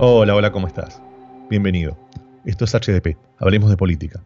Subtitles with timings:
[0.00, 1.02] Hola, hola, ¿cómo estás?
[1.50, 1.98] Bienvenido.
[2.44, 4.22] Esto es HDP, Hablemos de Política.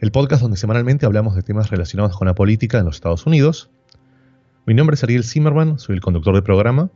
[0.00, 3.70] El podcast donde semanalmente hablamos de temas relacionados con la política en los Estados Unidos.
[4.66, 6.90] Mi nombre es Ariel Zimmerman, soy el conductor del programa.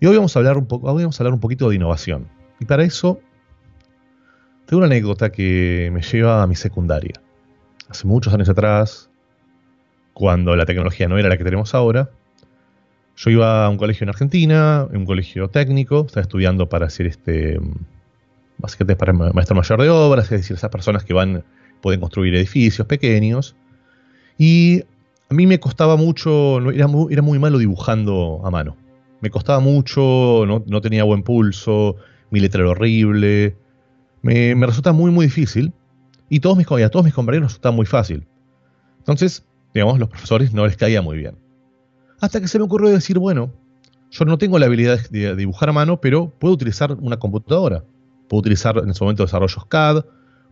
[0.00, 2.28] Y hoy vamos a hablar un, poco, hoy vamos a hablar un poquito de innovación.
[2.60, 3.20] Y para eso,
[4.66, 7.22] tengo una anécdota que me lleva a mi secundaria.
[7.88, 9.08] Hace muchos años atrás,
[10.12, 12.10] cuando la tecnología no era la que tenemos ahora,
[13.18, 17.08] yo iba a un colegio en Argentina, en un colegio técnico, estaba estudiando para ser
[17.08, 17.58] este,
[18.58, 21.42] básicamente para maestro mayor de obras, es decir, esas personas que van,
[21.80, 23.56] pueden construir edificios pequeños.
[24.38, 24.84] Y
[25.28, 28.76] a mí me costaba mucho, era muy, era muy malo dibujando a mano.
[29.20, 31.96] Me costaba mucho, no, tenía buen pulso,
[32.30, 33.56] mi letra era horrible.
[34.22, 35.72] Me, me resulta muy, muy difícil.
[36.28, 38.28] Y todos mis, a todos mis compañeros resulta muy fácil.
[38.98, 41.47] Entonces, digamos, los profesores no les caía muy bien.
[42.20, 43.52] Hasta que se me ocurrió decir, bueno,
[44.10, 47.84] yo no tengo la habilidad de dibujar a mano, pero puedo utilizar una computadora.
[48.28, 50.04] Puedo utilizar en ese momento desarrollos CAD,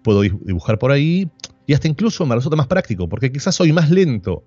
[0.03, 1.29] puedo dibujar por ahí,
[1.67, 4.45] y hasta incluso me resulta más práctico, porque quizás soy más lento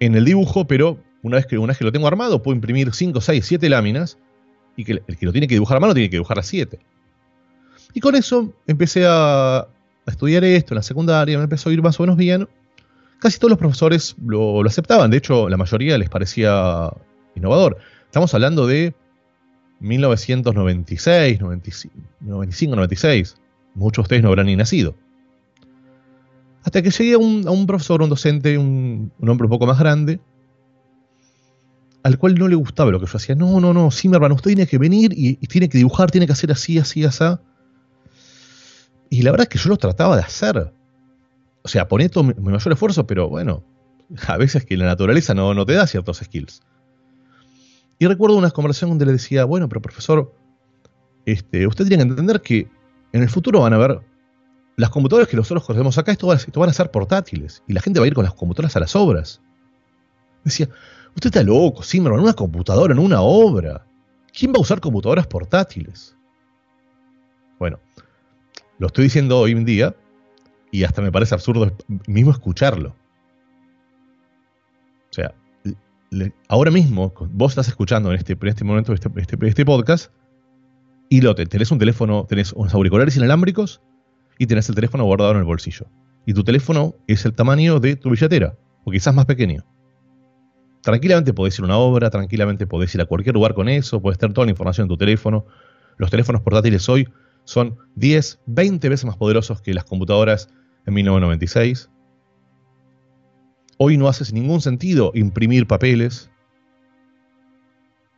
[0.00, 3.20] en el dibujo, pero una vez que, una vez lo tengo armado, puedo imprimir 5,
[3.20, 4.18] 6, 7 láminas,
[4.76, 6.78] y que el que lo tiene que dibujar a mano tiene que dibujar a 7.
[7.94, 9.66] Y con eso empecé a
[10.06, 12.48] estudiar esto en la secundaria, me empezó a ir más o menos bien,
[13.20, 15.10] casi todos los profesores lo, aceptaban.
[15.10, 16.90] De hecho, la mayoría les parecía
[17.36, 17.78] innovador.
[18.06, 18.94] Estamos hablando de
[19.80, 23.36] 1996, 95, 96.
[23.74, 24.96] Muchos de ustedes no habrán ni nacido.
[26.64, 30.20] Hasta que llegué a un, profesor, un docente, un, hombre un poco más grande,
[32.02, 33.34] al cual no le gustaba lo que yo hacía.
[33.34, 36.32] No, no, no, Zimmerman, usted tiene que venir y, y, tiene que dibujar, tiene que
[36.32, 37.24] hacer así, así, así.
[39.08, 40.72] Y la verdad es que yo lo trataba de hacer
[41.62, 43.64] o sea, poné todo mi, mayor esfuerzo, pero bueno,
[44.26, 46.62] a veces que la naturaleza no, no te da ciertos skills.
[47.98, 50.34] Y recuerdo una conversación donde le decía, bueno, pero profesor,
[51.26, 52.68] este, usted tiene que entender que
[53.12, 54.00] en el futuro van a haber
[54.76, 58.00] las computadoras que nosotros conocemos acá, esto, esto van a ser portátiles, y la gente
[58.00, 59.42] va a ir con las computadoras a las obras.
[60.44, 60.70] Decía,
[61.14, 63.84] usted está loco, en una computadora, en una obra.
[64.32, 66.16] ¿Quién va a usar computadoras portátiles?
[67.58, 67.78] Bueno,
[68.78, 69.94] lo estoy diciendo hoy en día
[70.70, 71.76] y hasta me parece absurdo
[72.06, 72.94] mismo escucharlo.
[75.10, 75.34] O sea,
[76.48, 80.12] ahora mismo vos estás escuchando en este, este momento este, este, este, podcast
[81.08, 83.80] y lo tenés un teléfono, tenés unos auriculares inalámbricos
[84.38, 85.86] y tenés el teléfono guardado en el bolsillo.
[86.26, 89.64] Y tu teléfono es el tamaño de tu billetera, o quizás más pequeño.
[90.82, 94.18] Tranquilamente podés ir a una obra, tranquilamente podés ir a cualquier lugar con eso, puedes
[94.18, 95.46] tener toda la información en tu teléfono.
[95.96, 97.08] Los teléfonos portátiles hoy
[97.44, 100.48] son 10, 20 veces más poderosos que las computadoras
[100.90, 101.90] en 1996.
[103.78, 106.30] Hoy no hace ningún sentido imprimir papeles.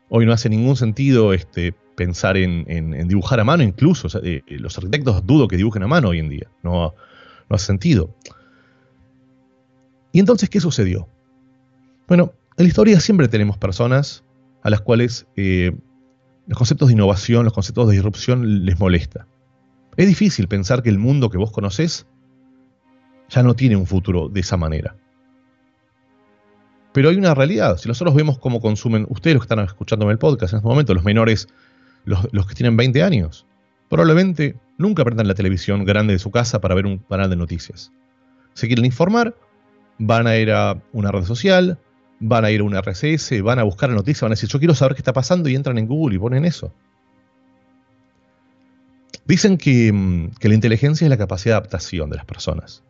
[0.09, 4.09] Hoy no hace ningún sentido este, pensar en, dibujar a mano, incluso.
[4.23, 6.51] Eh, los arquitectos dudo que dibujen a mano hoy en día.
[6.63, 6.95] No,
[7.49, 8.15] no hace sentido.
[10.11, 11.09] ¿Y entonces qué sucedió?
[12.09, 14.25] Bueno, en la historia siempre tenemos personas
[14.63, 15.73] a las cuales eh,
[16.47, 19.27] los conceptos de innovación, los conceptos de disrupción les molesta.
[19.97, 22.07] Es difícil pensar que el mundo que vos conocés
[23.33, 24.95] ya no tiene un futuro de esa manera.
[26.93, 27.79] Pero hay una realidad.
[27.79, 30.93] Si nosotros vemos cómo consumen ustedes los que están escuchándome el podcast en este momento,
[30.93, 31.49] los menores,
[32.05, 33.47] los, que tienen 20 años,
[33.89, 37.91] probablemente nunca prendan la televisión grande de su casa para ver un canal de noticias.
[38.53, 39.35] Se quieren informar,
[39.99, 41.79] van a ir a una red social,
[42.21, 44.59] van a ir a una RSS, van a buscar la noticia, van a decir, yo
[44.59, 46.75] quiero saber qué está pasando y entran en Google y ponen eso.
[49.25, 52.83] Dicen que, mm, que la inteligencia es la capacidad de adaptación de las personas.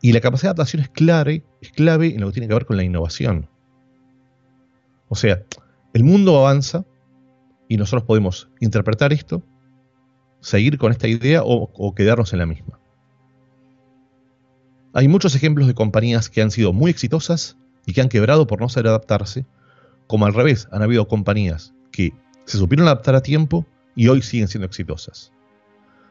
[0.00, 2.66] Y la capacidad de adaptación es clave, es clave en lo que tiene que ver
[2.66, 3.48] con la innovación.
[5.08, 5.42] O sea,
[5.92, 6.84] el mundo avanza
[7.68, 9.42] y nosotros podemos interpretar esto,
[10.40, 12.78] seguir con esta idea o, o quedarnos en la misma.
[14.94, 17.56] Hay muchos ejemplos de compañías que han sido muy exitosas
[17.86, 19.46] y que han quebrado por no saber adaptarse,
[20.06, 22.12] como al revés, han habido compañías que
[22.44, 25.32] se supieron adaptar a tiempo y hoy siguen siendo exitosas.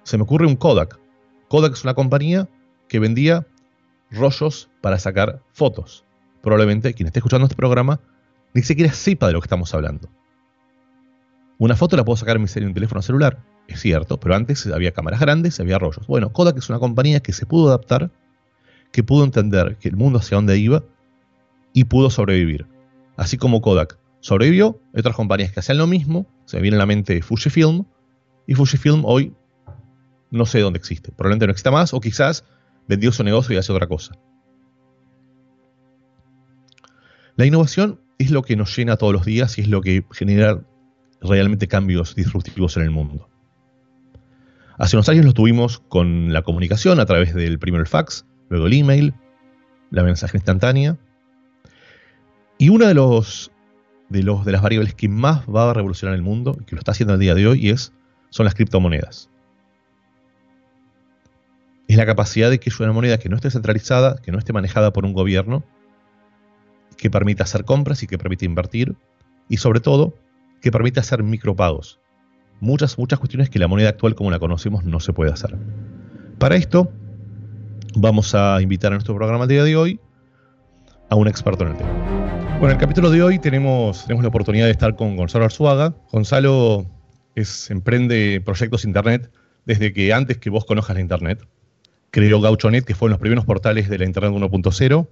[0.03, 0.99] Se me ocurre un Kodak.
[1.47, 2.47] Kodak es una compañía
[2.87, 3.47] que vendía
[4.11, 6.05] rollos para sacar fotos.
[6.41, 7.99] Probablemente quien esté escuchando este programa
[8.53, 10.09] ni siquiera sepa de lo que estamos hablando.
[11.59, 15.19] Una foto la puedo sacar en mi teléfono celular, es cierto, pero antes había cámaras
[15.19, 16.07] grandes y había rollos.
[16.07, 18.11] Bueno, Kodak es una compañía que se pudo adaptar,
[18.91, 20.83] que pudo entender que el mundo hacia dónde iba
[21.73, 22.67] y pudo sobrevivir.
[23.17, 26.79] Así como Kodak sobrevivió, hay otras compañías que hacían lo mismo, se me viene a
[26.79, 27.85] la mente Fujifilm,
[28.45, 29.33] y Fujifilm hoy
[30.31, 32.45] no sé dónde existe, probablemente no exista más, o quizás
[32.87, 34.15] vendió su negocio y hace otra cosa.
[37.35, 40.63] La innovación es lo que nos llena todos los días y es lo que genera
[41.21, 43.29] realmente cambios disruptivos en el mundo.
[44.77, 48.67] Hace unos años lo tuvimos con la comunicación a través del primero el fax, luego
[48.67, 49.13] el email,
[49.91, 50.97] la mensaje instantánea.
[52.57, 53.51] Y una de los
[54.09, 56.79] de, los, de las variables que más va a revolucionar el mundo, y que lo
[56.79, 57.93] está haciendo el día de hoy, es,
[58.29, 59.29] son las criptomonedas.
[61.87, 64.53] Es la capacidad de que es una moneda que no esté centralizada, que no esté
[64.53, 65.63] manejada por un gobierno,
[66.97, 68.95] que permita hacer compras y que permita invertir,
[69.49, 70.15] y sobre todo,
[70.61, 71.99] que permita hacer micropagos.
[72.59, 75.55] Muchas, muchas cuestiones que la moneda actual como la conocemos no se puede hacer.
[76.39, 76.91] Para esto,
[77.95, 79.99] vamos a invitar a nuestro programa el día de hoy
[81.09, 81.91] a un experto en el tema.
[82.59, 85.93] Bueno, en el capítulo de hoy tenemos, tenemos la oportunidad de estar con Gonzalo Arzuaga.
[86.11, 86.85] Gonzalo
[87.69, 89.31] emprende proyectos Internet
[89.65, 91.47] desde que antes que vos conozcas la Internet.
[92.17, 95.07] Creó GauchoNet, que fue uno de los primeros portales de la Internet 1.0.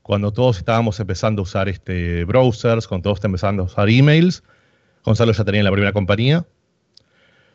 [0.00, 4.42] Cuando todos estábamos empezando a usar este, browsers, cuando todos estábamos empezando a usar emails,
[5.04, 6.46] Gonzalo ya tenía la primera compañía.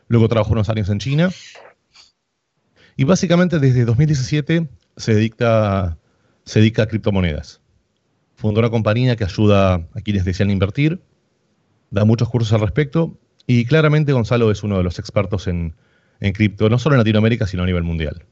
[0.07, 1.31] Luego trabajó unos años en China.
[2.95, 5.97] Y básicamente desde 2017 se dedica,
[6.45, 7.59] se dedica a criptomonedas
[8.35, 11.01] fundó una compañía que ayuda a quienes desean invertir,
[11.89, 13.17] da muchos cursos al respecto
[13.47, 15.73] y claramente Gonzalo es uno de los expertos en,
[16.19, 18.25] cripto, no solo en Latinoamérica, sino a nivel mundial.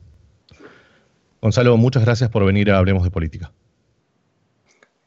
[1.41, 3.51] Gonzalo, muchas gracias por venir a Hablemos de Política.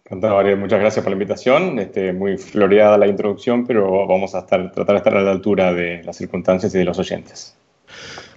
[0.04, 0.58] Encantado, Ariel.
[0.58, 1.78] Muchas gracias por la invitación.
[1.78, 5.72] Este, muy floreada la introducción, pero vamos a estar, tratar de estar a la altura
[5.72, 7.56] de las circunstancias y de los oyentes.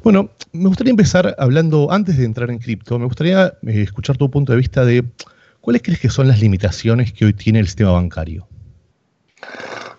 [0.03, 4.29] Bueno, me gustaría empezar hablando, antes de entrar en cripto, me gustaría eh, escuchar tu
[4.29, 5.03] punto de vista de
[5.67, 8.47] ¿Cuáles crees que son las limitaciones que hoy tiene el sistema bancario?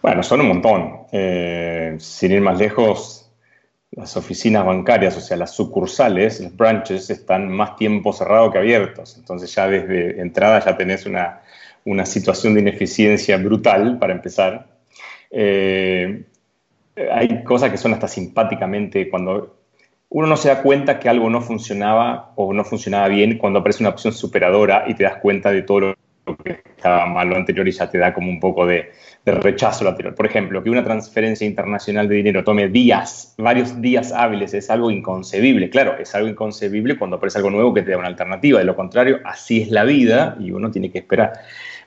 [0.00, 0.92] Bueno, son un montón.
[1.12, 3.27] Eh, sin ir más lejos,
[3.92, 9.16] las oficinas bancarias, o sea, las sucursales, los branches, están más tiempo cerrados que abiertos.
[9.16, 11.42] Entonces ya desde entrada ya tenés una,
[12.04, 14.66] situación de ineficiencia brutal para empezar.
[15.30, 16.24] Eh,
[17.12, 19.56] hay cosas que son hasta simpáticamente cuando
[20.10, 23.82] uno no se da cuenta que algo no funcionaba o no funcionaba bien cuando aparece
[23.82, 25.94] una opción superadora y te das cuenta de todo lo
[26.36, 28.90] que estaba mal lo anterior y ya te da como un poco de,
[29.24, 30.14] rechazo lo anterior.
[30.14, 34.90] Por ejemplo, que una transferencia internacional de dinero tome días, varios días hábiles, es algo
[34.90, 35.68] inconcebible.
[35.68, 38.58] Claro, es algo inconcebible cuando aparece algo nuevo que te da una alternativa.
[38.58, 41.32] De lo contrario, así es la vida y uno tiene que esperar.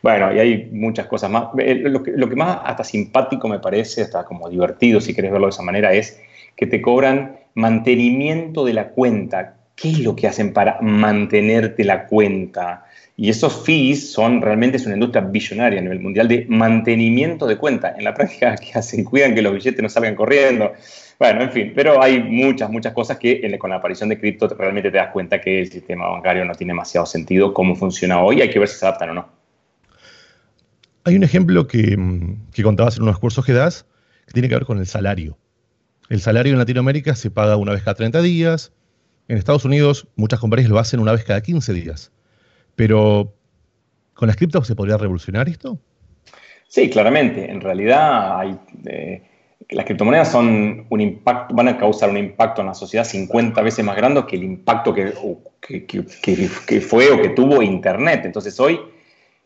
[0.02, 1.48] Bueno, y hay muchas cosas más.
[1.58, 5.32] Eh, lo que, lo que más hasta simpático me parece, hasta como divertido, si quieres
[5.32, 6.22] verlo de esa manera, es
[6.56, 9.56] que te cobran mantenimiento de la cuenta.
[9.76, 12.86] ¿Qué es lo que hacen para mantenerte la cuenta?
[13.22, 17.56] Y esos fees son realmente es una industria billonaria a nivel mundial de mantenimiento de
[17.56, 17.94] cuenta.
[17.96, 19.04] En la práctica, ¿qué hacen?
[19.04, 20.74] Cuidan que los billetes no salgan corriendo.
[21.20, 24.90] Bueno, en fin, pero hay muchas, muchas cosas que con la aparición de cripto realmente
[24.90, 28.42] te das cuenta que el sistema bancario no tiene demasiado sentido cómo funciona hoy.
[28.42, 29.30] Hay que ver si se adaptan o no.
[31.04, 31.96] Hay un ejemplo que,
[32.52, 33.86] que contabas en unos cursos que das
[34.26, 35.38] que tiene que ver con el salario.
[36.10, 38.72] El salario en Latinoamérica se paga una vez cada 30 días.
[39.28, 42.12] En Estados Unidos muchas compañías lo hacen una vez cada 15 días.
[42.76, 43.34] Pero,
[44.14, 45.80] ¿con las criptos se podría revolucionar esto?
[46.68, 47.50] Sí, claramente.
[47.50, 49.22] En realidad hay, eh,
[49.72, 53.84] las criptomonedas son un impacto, van a causar un impacto en la sociedad 50 veces
[53.86, 55.12] más grande que el impacto que,
[56.82, 58.22] fue o que tuvo Internet.
[58.26, 58.80] Entonces hoy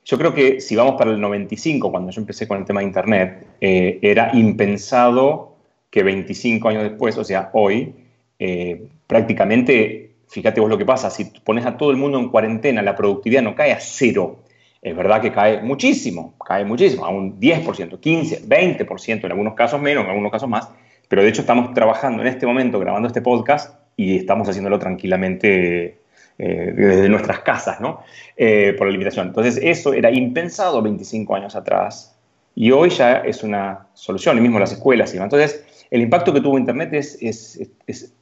[0.04, 2.88] yo creo que si vamos para el 95, cuando yo empecé con el tema de
[2.88, 5.56] Internet, eh, era impensado
[5.90, 7.94] que 25 años después, o sea, hoy,
[8.38, 12.82] eh, prácticamente, fíjate vos lo que pasa, si pones a todo el mundo en cuarentena,
[12.82, 14.40] la productividad no cae a cero.
[14.82, 19.82] Es verdad que cae muchísimo, cae muchísimo, a un 10%, 15%, 20%, en algunos casos
[19.82, 20.70] menos, en algunos casos más,
[21.08, 26.00] pero de hecho estamos trabajando en este momento, grabando este podcast, y estamos haciéndolo tranquilamente
[26.38, 28.02] eh, desde nuestras casas, ¿no?
[28.36, 29.28] Eh, por la limitación.
[29.28, 32.16] Entonces, eso era impensado 25 años atrás
[32.56, 36.42] y hoy ya es una solución, y mismo las escuelas y Entonces, el impacto que
[36.42, 37.60] tuvo Internet es,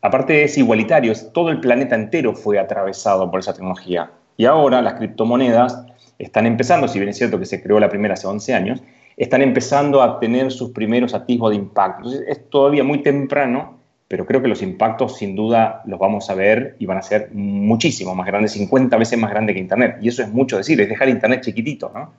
[0.02, 4.12] aparte es igualitario, es, todo el planeta entero fue atravesado por esa tecnología.
[4.38, 5.86] Y ahora las criptomonedas
[6.18, 8.84] están empezando, si bien es cierto que se creó la primera hace 11 años,
[9.16, 12.10] están empezando a tener sus primeros atisbos de impacto.
[12.10, 16.36] Entonces es todavía muy temprano, pero creo que los impactos sin duda los vamos a
[16.36, 19.98] ver y van a ser muchísimo más grandes, 50 veces más grandes que Internet.
[20.02, 22.14] Y eso es mucho decir, es dejar Internet chiquitito, ¿no?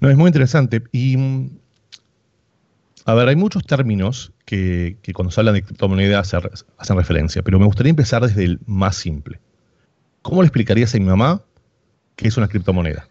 [0.00, 0.82] No, es muy interesante.
[0.92, 1.16] Y
[3.06, 7.64] a ver, hay muchos términos que, cuando se hablan de criptomonedas hacen referencia, pero me
[7.64, 9.38] gustaría empezar desde el más simple.
[10.22, 11.40] ¿Cómo le explicarías a mi mamá
[12.16, 13.06] qué es una criptomoneda?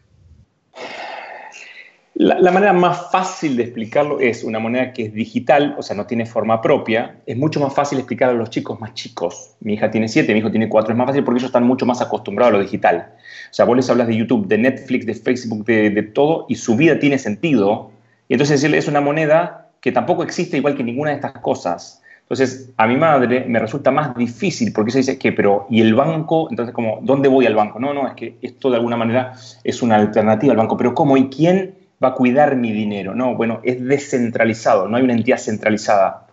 [2.13, 6.05] La, manera más fácil de explicarlo es una moneda que es digital, o sea, no
[6.05, 7.21] tiene forma propia.
[7.25, 9.55] Es mucho más fácil explicar a los chicos más chicos.
[9.61, 10.91] Mi hija tiene siete, mi hijo tiene cuatro.
[10.91, 13.13] Es más fácil porque ellos están mucho más acostumbrados a lo digital.
[13.49, 16.55] O sea, vos les hablas de YouTube, de Netflix, de Facebook, de, de todo, y
[16.55, 17.91] su vida tiene sentido
[18.27, 22.01] Y entonces decirle es una moneda que tampoco existe igual que ninguna de estas cosas.
[22.21, 25.93] Entonces, a mi madre me resulta más difícil porque se dice que, pero, ¿y el
[25.93, 26.47] banco?
[26.49, 27.79] Entonces, como, ¿dónde voy al banco?
[27.79, 31.17] No, no, es que esto de alguna manera es una alternativa al banco, pero ¿cómo?
[31.17, 33.13] ¿Y quién va a cuidar mi dinero?
[33.13, 36.25] No, bueno, es descentralizado, no hay una entidad centralizada.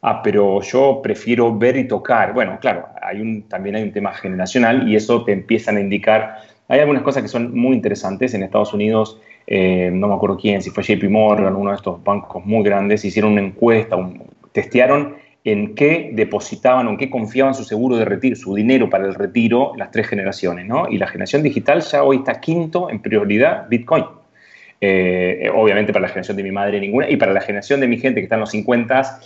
[0.00, 2.32] Ah, pero yo prefiero ver y tocar.
[2.32, 6.38] Bueno, claro, hay un, también hay un tema generacional y eso te empiezan a indicar.
[6.68, 8.32] Hay algunas cosas que son muy interesantes.
[8.32, 12.02] En Estados Unidos, eh, no me acuerdo quién, si fue JP Morgan, uno de estos
[12.02, 14.22] bancos muy grandes, hicieron una encuesta, un,
[14.52, 19.04] testearon en qué depositaban o en qué confiaban su seguro de retiro, su dinero para
[19.04, 20.88] el retiro, las tres generaciones, ¿no?
[20.88, 24.04] Y la generación digital ya hoy está quinto en prioridad Bitcoin.
[24.80, 27.98] Eh, obviamente para la generación de mi madre ninguna, y para la generación de mi
[27.98, 29.20] gente que está en los 50,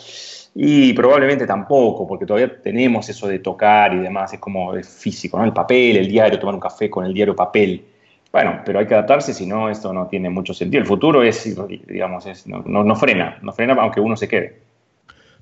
[0.55, 5.45] y probablemente tampoco, porque todavía tenemos eso de tocar y demás, es como físico, ¿no?
[5.45, 7.85] El papel, el diario, tomar un café con el diario papel.
[8.33, 10.83] Bueno, pero hay que adaptarse, si no, esto no tiene mucho sentido.
[10.83, 11.57] El futuro es,
[11.87, 14.61] digamos, es, no, no frena, no frena aunque uno se quede.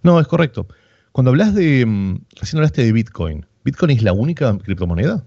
[0.03, 0.67] No, es correcto.
[1.11, 5.25] Cuando hablas de, mm, recién hablaste de Bitcoin, ¿Bitcoin es la única criptomoneda?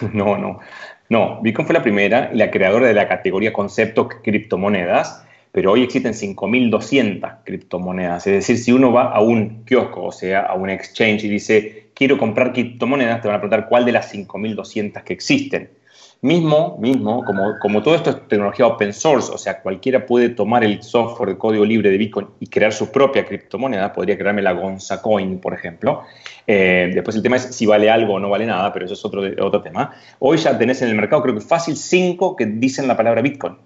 [0.12, 0.60] No, no.
[1.08, 5.82] No, Bitcoin fue la primera y la creadora de la categoría concepto criptomonedas, pero hoy
[5.82, 8.26] existen 5.200 criptomonedas.
[8.26, 11.90] Es decir, si uno va a un kiosco, o sea, a un exchange y dice,
[11.94, 15.70] quiero comprar criptomonedas, te van a preguntar cuál de las 5.200 que existen.
[16.24, 20.62] Mismo, mismo, como, como todo esto es tecnología open source, o sea, cualquiera puede tomar
[20.62, 24.52] el software de código libre de Bitcoin y crear su propia criptomoneda, podría crearme la
[24.52, 26.02] Gonza Coin, por ejemplo.
[26.46, 29.04] Eh, después el tema es si vale algo o no vale nada, pero eso es
[29.04, 29.96] otro, otro tema.
[30.20, 33.56] Hoy ya tenés en el mercado, creo que fácil, cinco que dicen la palabra Bitcoin.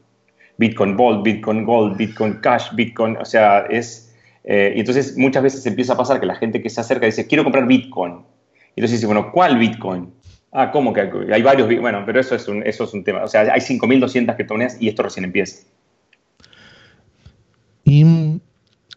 [0.56, 4.16] Bitcoin Vault, Bitcoin Gold, Bitcoin Cash, Bitcoin, o sea, es...
[4.44, 7.26] Eh, y entonces muchas veces empieza a pasar que la gente que se acerca dice,
[7.26, 8.12] quiero comprar Bitcoin.
[8.74, 10.15] Y entonces dice, bueno, ¿cuál Bitcoin?
[10.58, 11.68] Ah, ¿cómo que hay varios?
[11.82, 13.22] Bueno, pero eso es un, eso es un tema.
[13.22, 15.66] O sea, hay 5.200 criptomonedas y esto recién empieza.
[17.84, 18.40] ¿Y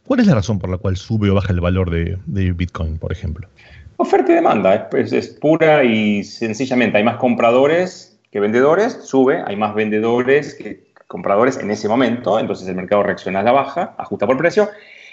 [0.06, 2.18] cuál es la razón por la cual sube o baja el valor de,
[2.54, 3.50] Bitcoin, por ejemplo?
[3.98, 6.98] Oferta y demanda, es, es, pura y sencillamente.
[6.98, 12.70] Hay más compradores que vendedores, sube, hay más vendedores que compradores en ese momento, entonces
[12.70, 14.70] el mercado reacciona a la baja, ajusta por precio.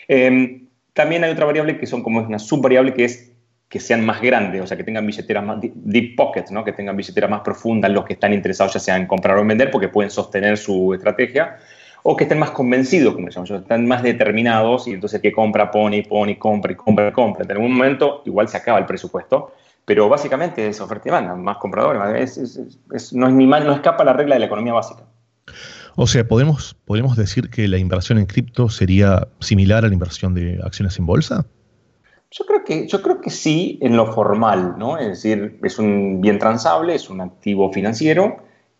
[0.06, 0.62] Eh,
[0.92, 3.32] también hay otra variable que son como una subvariable que es
[3.68, 6.64] que sean más grandes, o sea, que tengan billeteras más deep pockets, ¿no?
[6.64, 9.48] que tengan billeteras más profundas los que están interesados ya sea en comprar o en
[9.48, 11.56] vender porque pueden sostener su estrategia,
[12.04, 16.04] o que estén más convencidos, como decíamos, están más determinados y entonces que compra, pone,
[16.04, 17.44] pone, compra y compra y compra.
[17.44, 19.52] En algún momento igual se acaba el presupuesto,
[19.84, 24.12] pero básicamente es oferta y demanda, más compradores, no, es ni mal, no escapa la
[24.12, 25.02] regla de la economía básica.
[25.96, 30.34] O sea, ¿podemos, ¿podemos decir que la inversión en cripto sería similar a la inversión
[30.34, 31.46] de acciones en bolsa?
[32.30, 34.98] Yo creo que, yo creo que sí en lo formal, ¿no?
[34.98, 38.38] Es decir, es un bien transable, es un activo financiero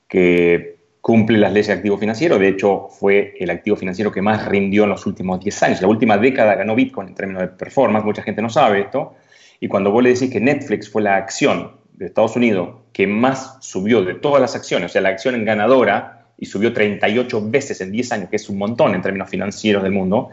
[0.09, 2.39] que cumple las leyes de activo financiero.
[2.39, 5.81] De hecho, fue el activo financiero que más rindió en los últimos 10 años.
[5.81, 8.05] La última década ganó Bitcoin en términos de performance.
[8.05, 9.15] Mucha gente no sabe esto.
[9.61, 13.59] Y cuando vos le decís que Netflix fue la acción de Estados Unidos que más
[13.61, 17.93] subió de todas las acciones, o sea, la acción ganadora, y subió 38 veces en
[17.93, 20.29] 10 años, que es un montón en términos financieros del mundo,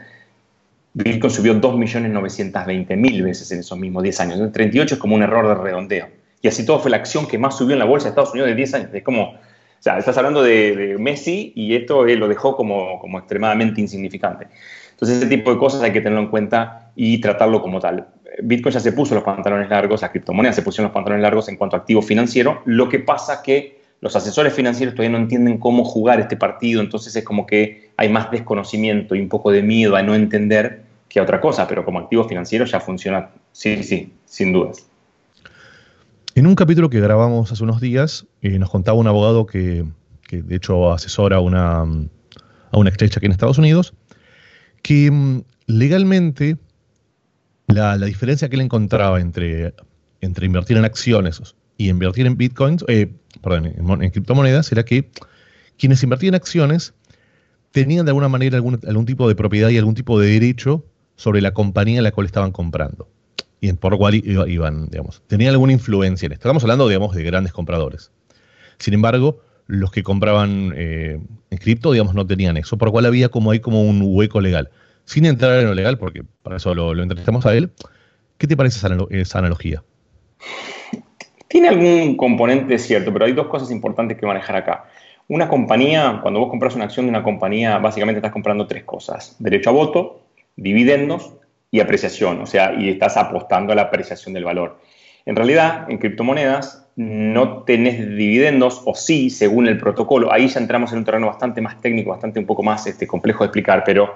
[0.94, 4.34] Bitcoin subió 2.920.000 veces en esos mismos 10 años.
[4.36, 6.08] Entonces, 38 es como un error de redondeo.
[6.42, 8.50] Y así todo fue la acción que más subió en la bolsa de Estados Unidos
[8.50, 8.90] de 10 años.
[8.94, 9.38] Es como, o
[9.80, 14.48] sea, estás hablando de, Messi y esto lo dejó como, como extremadamente insignificante.
[14.92, 18.08] Entonces, ese tipo de cosas hay que tenerlo en cuenta y tratarlo como tal.
[18.42, 21.56] Bitcoin ya se puso los pantalones largos, las criptomonedas se pusieron los pantalones largos en
[21.56, 22.62] cuanto a activo financiero.
[22.66, 27.16] Lo que pasa que los asesores financieros todavía no entienden cómo jugar este partido, entonces
[27.16, 31.22] es como que hay más desconocimiento y un poco de miedo a no entender que
[31.22, 34.86] otra cosa, pero como activo financiero ya funciona, sí, sí, sin dudas.
[36.36, 39.86] En un capítulo que grabamos hace unos días, eh, nos contaba un abogado que,
[40.30, 43.94] de hecho asesora una, a una exchange aquí en Estados Unidos,
[44.82, 46.58] que mm, legalmente
[47.68, 49.74] la, diferencia que él encontraba entre,
[50.20, 53.12] entre invertir en acciones y invertir en bitcoins, eh,
[53.42, 53.66] perdón,
[54.02, 55.10] en, criptomonedas, era que
[55.78, 56.94] quienes invertían en acciones
[57.72, 61.52] tenían de alguna manera algún, tipo de propiedad y algún tipo de derecho sobre la
[61.54, 63.10] compañía en la cual estaban comprando.
[63.62, 66.48] Y por lo cual iban, digamos, tenían alguna influencia en esto.
[66.48, 68.12] Estamos hablando, digamos, de grandes compradores.
[68.78, 73.06] Sin embargo, los que compraban eh, en cripto, digamos, no tenían eso, por lo cual
[73.06, 74.70] había como ahí como un hueco legal.
[75.06, 77.72] Sin entrar en lo legal, porque para eso lo entrevistamos a él,
[78.38, 78.78] ¿qué te parece
[79.10, 79.84] esa, analogía?
[81.54, 84.86] Tiene algún componente cierto, pero hay dos cosas importantes que manejar acá.
[85.28, 89.36] Una compañía, cuando vos compras una acción de una compañía, básicamente estás comprando tres cosas.
[89.38, 90.24] Derecho a voto,
[90.56, 91.34] dividendos
[91.70, 94.80] y apreciación, o sea, y estás apostando a la apreciación del valor.
[95.28, 100.34] En realidad, en criptomonedas, no tenés dividendos o sí, según el protocolo.
[100.34, 103.44] Ahí ya entramos en un terreno bastante más técnico, bastante un poco más este, complejo
[103.44, 104.16] de explicar, pero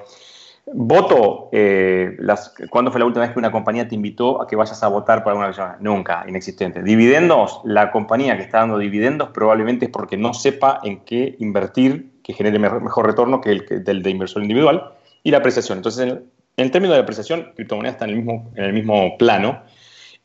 [0.73, 4.55] voto, eh, las, ¿cuándo fue la última vez que una compañía te invitó a que
[4.55, 5.77] vayas a votar por alguna cosa?
[5.79, 6.83] Nunca, inexistente.
[6.83, 12.11] Dividendos, la compañía que está dando dividendos probablemente es porque no sepa en qué invertir
[12.23, 14.91] que genere mejor retorno que el del de inversor individual
[15.23, 15.77] y la apreciación.
[15.77, 19.61] Entonces, en el, término de apreciación, criptomonedas están en el mismo, en el mismo plano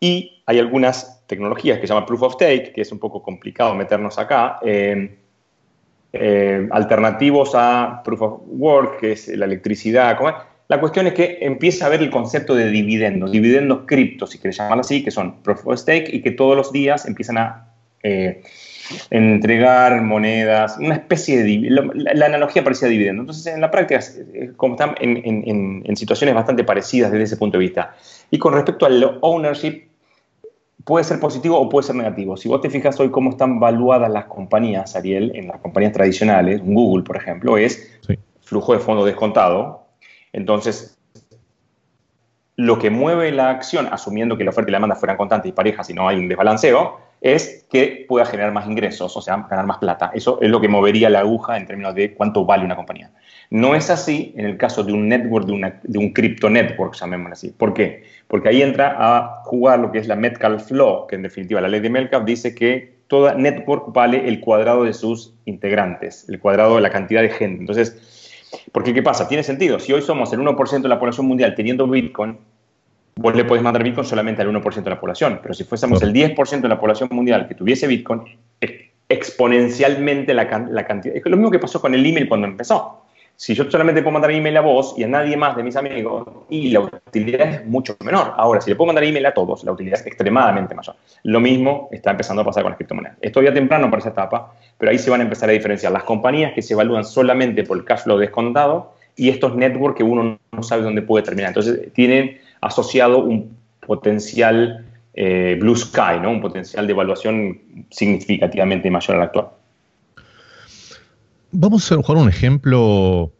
[0.00, 3.74] y hay algunas tecnologías que se llaman Proof of Stake, que es un poco complicado
[3.74, 5.21] meternos acá, eh,
[6.12, 10.18] eh, alternativos a Proof of Work, que es la electricidad.
[10.68, 14.58] La cuestión es que empieza a ver el concepto de dividendos, dividendos criptos, si quieres
[14.58, 17.68] llamarlo así, que son Proof of Stake y que todos los días empiezan a
[18.02, 18.42] eh,
[19.10, 21.70] entregar monedas, una especie de...
[21.94, 23.22] La, analogía parecía dividendo.
[23.22, 24.00] Entonces, en la práctica,
[24.56, 27.94] como están en situaciones bastante parecidas desde ese punto de vista.
[28.30, 29.91] Y con respecto al ownership,
[30.84, 32.36] puede ser positivo o puede ser negativo.
[32.36, 36.60] Si vos te fijas hoy cómo están valuadas las compañías, Ariel, en las compañías tradicionales,
[36.64, 38.00] Google, por ejemplo, es
[38.40, 39.86] flujo de fondo descontado.
[40.32, 40.98] Entonces,
[42.56, 45.52] lo que mueve la acción, asumiendo que la oferta y la demanda fueran constantes y
[45.52, 49.64] parejas y no hay un desbalanceo, es que pueda generar más ingresos, o sea, ganar
[49.64, 50.10] más plata.
[50.12, 53.12] Eso es lo que movería la aguja en términos de cuánto vale una compañía.
[53.48, 57.34] No es así en el caso de un network, de, de un crypto network, llamémoslo
[57.34, 57.50] así.
[57.50, 58.04] ¿Por qué?
[58.26, 61.68] Porque ahí entra a jugar lo que es la Metcalf Law, que en definitiva la
[61.68, 66.76] ley de Metcalf dice que toda network vale el cuadrado de sus integrantes, el cuadrado
[66.76, 67.60] de la cantidad de gente.
[67.60, 69.28] Entonces, porque ¿qué pasa?
[69.28, 69.78] Tiene sentido.
[69.78, 72.38] Si hoy somos el 1% de la población mundial teniendo Bitcoin,
[73.16, 75.40] vos le podés mandar Bitcoin solamente al 1% de la población.
[75.42, 78.22] Pero si fuésemos el 10% de la población mundial que tuviese Bitcoin,
[79.08, 81.14] exponencialmente la, la cantidad.
[81.14, 83.02] Es lo mismo que pasó con el email cuando empezó.
[83.36, 86.28] Si yo solamente puedo mandar email a vos y a nadie más de mis amigos,
[86.48, 88.34] y la utilidad es mucho menor.
[88.36, 90.94] Ahora, si le puedo mandar email a todos, la utilidad es extremadamente mayor.
[91.24, 93.18] Lo mismo está empezando a pasar con las criptomonedas.
[93.20, 96.04] Es todavía temprano para esa etapa, pero ahí se van a empezar a diferenciar las
[96.04, 100.38] compañías que se evalúan solamente por el cash flow descontado y estos networks que uno
[100.52, 101.48] no sabe dónde puede terminar.
[101.48, 106.30] Entonces, tienen asociado un potencial eh, blue sky, ¿no?
[106.30, 109.48] un potencial de evaluación significativamente mayor al actual.
[111.50, 113.30] Vamos a jugar un ejemplo.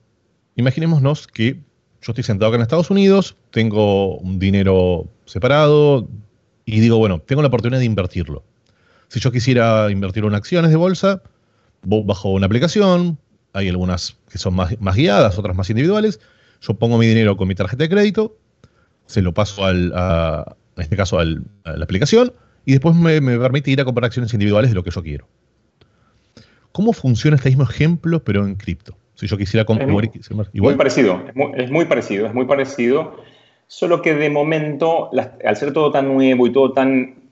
[0.57, 1.55] Imaginémonos que
[2.03, 6.09] yo estoy sentado acá en Estados Unidos, tengo un dinero separado
[6.67, 8.43] y digo, bueno, tengo la oportunidad de invertirlo.
[9.09, 11.23] Si yo quisiera invertir en acciones de bolsa,
[11.83, 13.19] bajo una aplicación,
[13.53, 16.21] hay algunas que son más, guiadas, otras más individuales.
[16.61, 18.37] Yo pongo mi dinero con mi tarjeta de crédito,
[19.13, 22.33] se lo paso al, a, en este caso a la aplicación,
[22.65, 25.27] y después me, me permite ir a comprar acciones individuales de lo que yo quiero.
[26.73, 28.97] ¿Cómo funciona este mismo ejemplo, pero en cripto?
[29.15, 29.91] Si yo quisiera comprar
[30.53, 30.73] igual.
[30.73, 31.23] Muy parecido,
[31.55, 33.17] es muy, parecido, es muy parecido.
[33.67, 35.11] Solo que de momento,
[35.45, 37.29] al ser todo tan nuevo y todo tan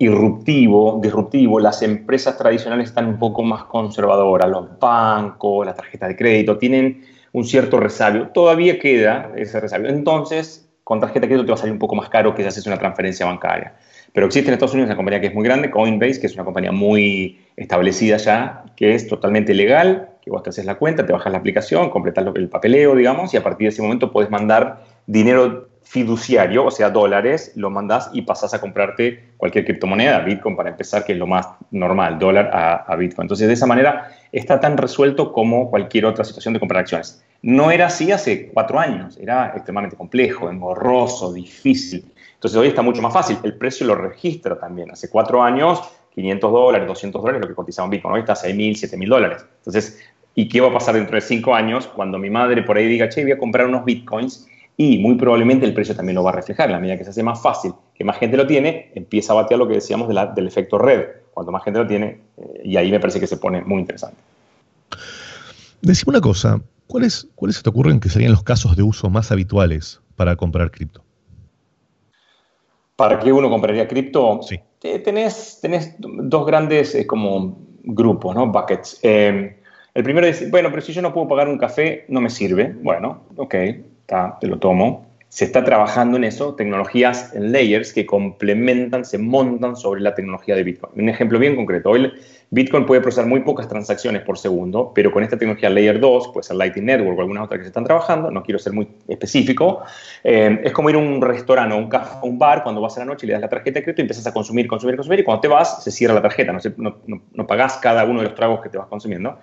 [0.00, 4.50] irruptivo, disruptivo, las empresas tradicionales están un poco más conservadoras.
[4.50, 8.28] Los bancos, las tarjetas de crédito tienen un cierto resabio.
[8.28, 9.88] Todavía queda ese resabio.
[9.88, 12.48] Entonces, con tarjeta de crédito te va a salir un poco más caro que si
[12.48, 13.74] haces una transferencia bancaria.
[14.12, 16.44] Pero existe en Estados Unidos una compañía que es muy grande, Coinbase, que es una
[16.44, 21.12] compañía muy establecida ya, que es totalmente legal, que vos te haces la cuenta, te
[21.12, 24.84] bajas la aplicación, completas el papeleo, digamos, y a partir de ese momento puedes mandar
[25.06, 30.70] dinero fiduciario, o sea, dólares, lo mandas y pasas a comprarte cualquier criptomoneda, Bitcoin para
[30.70, 33.24] empezar, que es lo más normal, dólar a, Bitcoin.
[33.24, 37.24] Entonces, de esa manera está tan resuelto como cualquier otra situación de comprar acciones.
[37.42, 42.04] No era así hace cuatro años, era extremadamente complejo, engorroso, difícil.
[42.34, 43.38] Entonces, hoy está mucho más fácil.
[43.42, 44.90] El precio lo registra también.
[44.90, 45.82] Hace cuatro años
[46.14, 48.14] 500 dólares, 200 dólares, lo que cotizaba un Bitcoin.
[48.14, 49.44] Hoy está a 6.000, 7.000 dólares.
[49.58, 50.00] Entonces,
[50.34, 53.08] ¿y qué va a pasar dentro de cinco años cuando mi madre por ahí diga,
[53.08, 54.46] che, voy a comprar unos Bitcoins?
[54.76, 56.66] Y muy probablemente el precio también lo va a reflejar.
[56.66, 59.36] En la medida que se hace más fácil, que más gente lo tiene, empieza a
[59.36, 61.06] batear lo que decíamos del efecto red.
[61.34, 64.16] Cuanto más gente lo tiene, eh, y ahí me parece que se pone muy interesante.
[65.82, 69.30] Decime una cosa, ¿cuáles, ¿cuáles se te ocurren que serían los casos de uso más
[69.30, 71.02] habituales para comprar cripto?
[72.96, 74.40] ¿Para qué uno compraría cripto?
[74.42, 74.60] Sí.
[74.80, 78.46] Tenés, tenés dos grandes eh, como grupos, ¿no?
[78.48, 78.98] Buckets.
[79.02, 79.56] Eh,
[79.94, 82.74] el primero es, bueno, pero si yo no puedo pagar un café, no me sirve.
[82.82, 83.54] Bueno, ok,
[84.40, 89.76] te lo tomo se está trabajando en eso, tecnologías en layers que complementan, se montan
[89.76, 90.92] sobre la tecnología de Bitcoin.
[90.96, 92.12] Un ejemplo bien concreto, hoy
[92.50, 96.42] Bitcoin puede procesar muy pocas transacciones por segundo, pero con esta tecnología Layer 2, puede
[96.42, 99.82] ser Lightning Network o algunas otras que se están trabajando, no quiero ser muy específico,
[100.24, 101.88] eh, es como ir a un restaurante o un,
[102.22, 104.26] un bar cuando vas a la noche le das la tarjeta de crédito y empiezas
[104.26, 107.22] a consumir, consumir, consumir, y cuando te vas se cierra la tarjeta, no, no, no,
[107.32, 109.38] no pagás cada uno de los tragos que te vas consumiendo.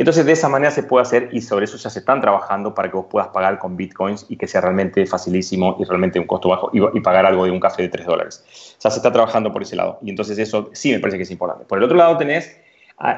[0.00, 2.90] Entonces, de esa manera se puede hacer y sobre eso ya se están trabajando para
[2.90, 6.48] que vos puedas pagar con bitcoins y que sea realmente facilísimo y realmente un costo
[6.48, 8.42] bajo y, pagar algo de un café de 3 dólares.
[8.78, 9.98] O sea, se está trabajando por ese lado.
[10.00, 11.66] Y entonces eso sí me parece que es importante.
[11.66, 12.56] Por el otro lado tenés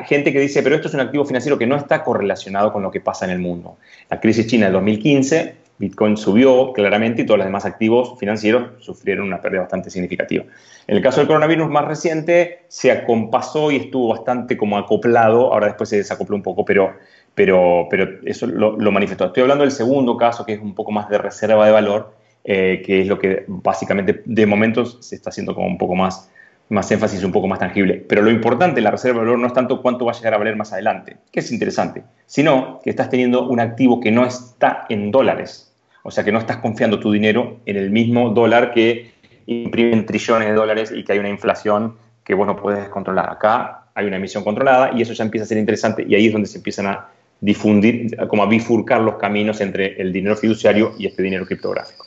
[0.07, 2.91] gente que dice, pero esto es un activo financiero que no está correlacionado con lo
[2.91, 3.77] que pasa en el mundo.
[4.11, 9.27] La crisis china del 2015 Bitcoin subió claramente y todos los demás activos financieros sufrieron
[9.27, 10.45] una pérdida bastante significativa.
[10.87, 15.67] En el caso del coronavirus más reciente, se acompasó y estuvo bastante como acoplado, ahora
[15.67, 16.95] después se desacopló un poco, pero,
[17.35, 19.25] pero, pero eso lo, manifestó.
[19.27, 22.15] Estoy hablando del segundo caso, que es un poco más de reserva de valor,
[22.45, 26.31] eh, que es lo que básicamente de momento se está haciendo como un poco más,
[26.69, 27.95] más énfasis, un poco más tangible.
[28.09, 30.35] Pero lo importante en la reserva de valor no es tanto cuánto va a llegar
[30.35, 34.25] a valer más adelante, que es interesante, sino que estás teniendo un activo que no
[34.25, 35.71] está en dólares,
[36.03, 39.13] o sea que no estás confiando tu dinero en el mismo dólar que
[39.47, 43.31] imprimen trillones de dólares y que hay una inflación que vos no puedes controlar.
[43.31, 46.33] Acá hay una emisión controlada y eso ya empieza a ser interesante y ahí es
[46.33, 47.09] donde se empiezan a
[47.41, 52.07] difundir, como a bifurcar los caminos entre el dinero fiduciario y este dinero criptográfico.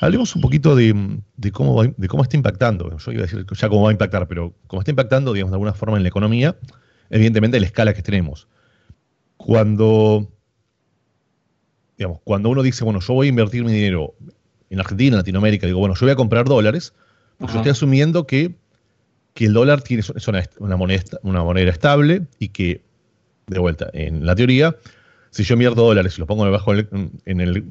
[0.00, 0.94] Hablemos un poquito de,
[1.52, 1.82] cómo,
[2.22, 2.96] está impactando.
[2.96, 5.56] Yo iba a decir ya cómo va a impactar, pero cómo está impactando, digamos, de
[5.56, 6.56] alguna forma en la economía,
[7.10, 8.48] evidentemente la escala que tenemos.
[9.36, 10.32] Cuando
[12.00, 14.14] digamos, cuando uno dice, bueno, yo voy a invertir mi dinero
[14.70, 16.94] en Argentina, en Latinoamérica, digo, bueno, yo voy a comprar dólares,
[17.36, 18.54] pues yo estoy asumiendo que,
[19.36, 22.80] el dólar tiene, es una, moneda, una moneda estable y que,
[23.46, 24.76] de vuelta, en la teoría,
[25.30, 27.64] si yo invierto dólares y los pongo debajo en, el,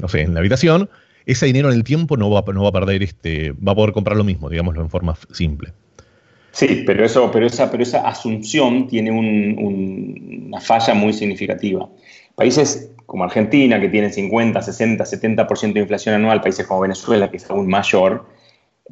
[0.00, 0.90] no sé, en la habitación,
[1.24, 3.92] ese dinero en el tiempo no va, no va a perder, este, va a poder
[3.92, 5.72] comprar lo mismo, digámoslo en forma simple.
[6.52, 11.88] Sí, pero, eso, pero, esa, pero esa asunción tiene una falla muy significativa.
[12.34, 17.38] Países como Argentina, que tienen 50, 60, 70% de inflación anual, países como Venezuela, que
[17.38, 18.26] es aún mayor,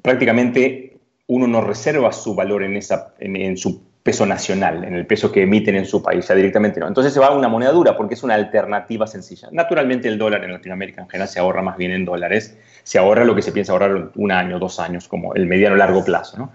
[0.01, 5.31] prácticamente uno no reserva su valor en, esa, en, su peso nacional, en el peso
[5.31, 6.89] que emiten en su país, ya directamente no.
[6.89, 9.49] Entonces se va a una moneda dura porque es una alternativa sencilla.
[9.53, 13.23] Naturalmente el dólar en Latinoamérica en general se ahorra más bien en dólares, se ahorra
[13.23, 16.39] lo que se piensa ahorrar un año, dos años, como el mediano largo plazo.
[16.39, 16.53] ¿no?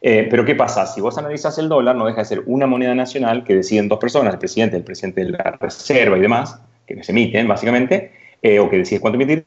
[0.00, 0.86] Eh, pero ¿qué pasa?
[0.86, 3.98] Si vos analizas el dólar, no deja de ser una moneda nacional que deciden dos
[3.98, 8.58] personas, el presidente, el presidente de la reserva y demás, que se emiten básicamente, eh,
[8.58, 9.46] o que decides cuánto emitir.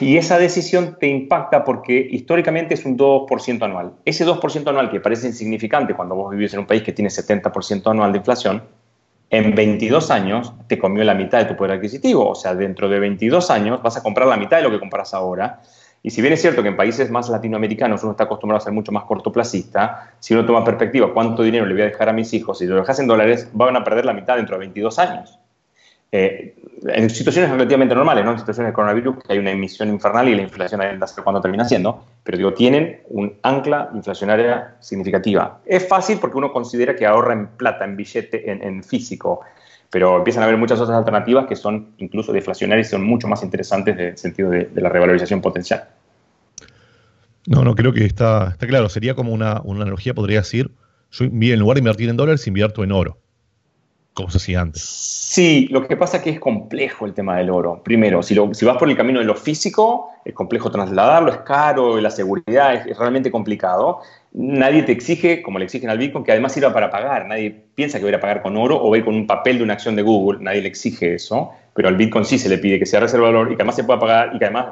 [0.00, 3.94] Y esa decisión te impacta porque históricamente es un 2% anual.
[4.04, 7.90] Ese 2% anual que parece insignificante cuando vos vivís en un país que tiene 70%
[7.90, 8.62] anual de inflación,
[9.30, 12.28] en 22 años te comió la mitad de tu poder adquisitivo.
[12.28, 15.14] O sea, dentro de 22 años vas a comprar la mitad de lo que compras
[15.14, 15.60] ahora.
[16.02, 18.72] Y si bien es cierto que en países más latinoamericanos uno está acostumbrado a ser
[18.72, 22.34] mucho más cortoplacista, si uno toma perspectiva cuánto dinero le voy a dejar a mis
[22.34, 25.38] hijos, si lo dejas en dólares, van a perder la mitad dentro de 22 años.
[26.14, 26.54] Eh,
[26.88, 28.32] en situaciones relativamente normales, ¿no?
[28.32, 31.64] en situaciones de coronavirus, que hay una emisión infernal y la inflación ahí cuando termina
[31.64, 35.60] siendo, pero digo, tienen un ancla inflacionaria significativa.
[35.64, 39.40] Es fácil porque uno considera que ahorra en plata, en billete, en, físico,
[39.88, 43.42] pero empiezan a haber muchas otras alternativas que son incluso deflacionarias y son mucho más
[43.42, 45.84] interesantes en el sentido de, la revalorización potencial.
[47.46, 48.88] No, no, creo que está, está claro.
[48.88, 50.70] Sería como una, una analogía, podría decir,
[51.10, 53.18] yo en lugar de invertir en dólares, invierto en oro
[54.14, 54.82] como se hacía antes.
[55.32, 57.82] Sí, lo que pasa es que es complejo el tema del oro.
[57.82, 62.10] Primero, si, vas por el camino de lo físico, es complejo trasladarlo, es caro, la
[62.10, 64.00] seguridad es, realmente complicado.
[64.32, 67.26] Nadie te exige, como le exigen al Bitcoin, que además sirva para pagar.
[67.26, 69.72] Nadie piensa que va a pagar con oro o ir con un papel de una
[69.72, 70.40] acción de Google.
[70.42, 71.52] Nadie le exige eso.
[71.72, 73.76] Pero al Bitcoin sí se le pide que sea reserva de valor y que además
[73.76, 74.66] se pueda pagar y que además,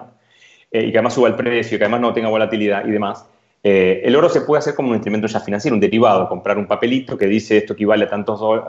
[0.72, 3.24] eh, y que además suba el precio y que además no tenga volatilidad y demás.
[3.62, 6.66] Eh, el oro se puede hacer como un instrumento ya financiero, un derivado, comprar un
[6.66, 8.68] papelito que dice esto equivale a tantos dólares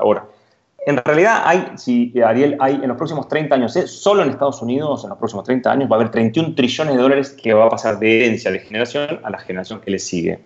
[0.86, 3.88] en realidad hay, si Ariel, hay en los próximos 30 años, ¿eh?
[3.88, 7.02] solo en Estados Unidos, en los próximos 30 años, va a haber 31 trillones de
[7.02, 10.40] dólares que va a pasar de herencia de generación a la generación que le sigue.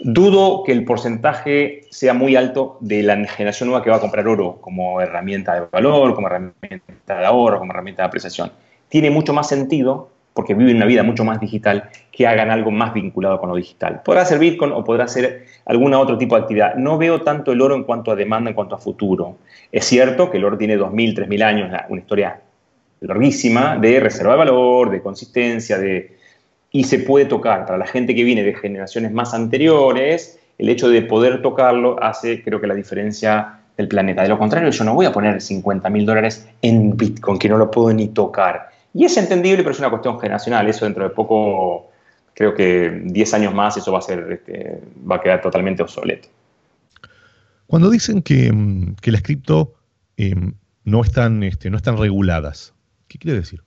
[0.00, 4.26] Dudo que el porcentaje sea muy alto de la generación nueva que va a comprar
[4.26, 8.52] oro como herramienta de valor, como herramienta de ahorro, como herramienta de apreciación.
[8.88, 12.92] Tiene mucho más sentido porque viven una vida mucho más digital, que hagan algo más
[12.92, 14.02] vinculado con lo digital.
[14.04, 16.74] Podrá ser Bitcoin o podrá ser algún otro tipo de actividad.
[16.74, 19.38] No veo tanto el oro en cuanto a demanda, en cuanto a futuro.
[19.72, 22.38] Es cierto que el oro tiene 2.000, 3.000 años, una historia
[23.00, 26.18] larguísima de reserva de valor, de consistencia, de...
[26.70, 27.64] y se puede tocar.
[27.64, 32.42] Para la gente que viene de generaciones más anteriores, el hecho de poder tocarlo hace,
[32.42, 34.22] creo que, la diferencia del planeta.
[34.22, 37.56] De lo contrario, yo no voy a poner 50 mil dólares en Bitcoin, que no
[37.56, 38.75] lo puedo ni tocar.
[38.96, 40.66] Y es entendible, pero es una cuestión generacional.
[40.68, 41.90] Eso dentro de poco,
[42.32, 46.28] creo que 10 años más, eso va a, ser, este, va a quedar totalmente obsoleto.
[47.66, 49.74] Cuando dicen que, mm, las cripto
[50.16, 50.54] em,
[50.84, 52.72] no, están, este, no están reguladas,
[53.06, 53.60] ¿qué quiere decir?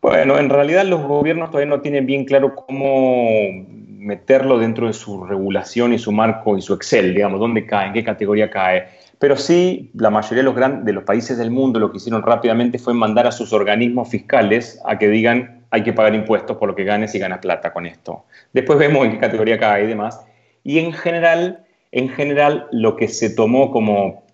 [0.00, 3.26] Bueno, en realidad los gobiernos todavía no tienen bien claro cómo
[3.68, 7.94] meterlo dentro de su regulación y su marco y su Excel, digamos, dónde cae, en
[7.94, 8.90] qué categoría cae.
[9.24, 13.26] Pero sí, la mayoría de los, países del mundo lo que hicieron rápidamente fue mandar
[13.26, 17.14] a sus organismos fiscales a que digan hay que pagar impuestos por lo que ganes
[17.14, 18.26] y ganas plata con esto.
[18.52, 20.20] Después vemos en qué categoría cae y demás.
[20.62, 24.24] Y en general, en general lo que se tomó como,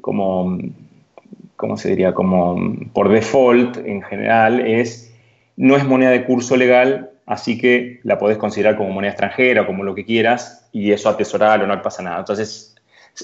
[0.00, 0.56] como
[1.56, 2.14] ¿cómo se diría?
[2.14, 2.56] Como
[2.92, 5.12] por default en general es,
[5.56, 9.66] no es moneda de curso legal, así que la podés considerar como moneda extranjera o
[9.66, 12.20] como lo que quieras y eso atesorar o no pasa nada.
[12.20, 12.76] Entonces,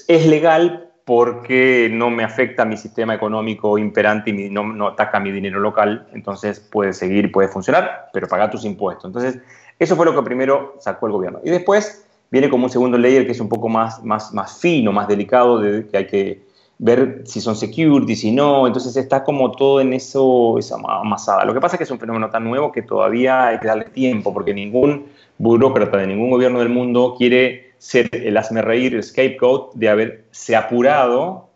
[0.09, 5.31] es legal porque no me afecta mi sistema económico imperante y no, no, ataca mi
[5.31, 9.05] dinero local, entonces puede seguir, puede funcionar, pero paga tus impuestos.
[9.05, 9.39] Entonces,
[9.79, 11.39] eso fue lo que primero sacó el gobierno.
[11.43, 14.91] Y después viene como un segundo layer que es un poco más, más, más fino,
[14.91, 19.51] más delicado, de que hay que ver si son security, si no, entonces está como
[19.51, 21.45] todo en eso, esa amasada.
[21.45, 23.85] Lo que pasa es que es un fenómeno tan nuevo que todavía hay que darle
[23.85, 25.05] tiempo, porque ningún
[25.37, 30.55] burócrata de ningún gobierno del mundo quiere ser el hazme reír, el scapegoat de haberse
[30.55, 31.49] apurado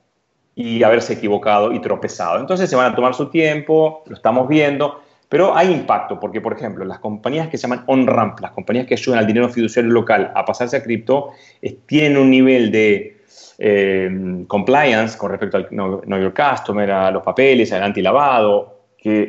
[0.56, 2.38] y haberse equivocado y tropezado.
[2.38, 6.52] Entonces se van a tomar su tiempo, lo estamos viendo, pero hay impacto, porque por
[6.52, 10.34] ejemplo, las compañías que se llaman on-ramp, las compañías que ayudan al dinero fiduciario local
[10.36, 11.30] a pasarse a cripto,
[11.86, 13.22] tienen un nivel de
[13.58, 18.77] eh, compliance con respecto al know, Your Customer, a los papeles, al antilavado,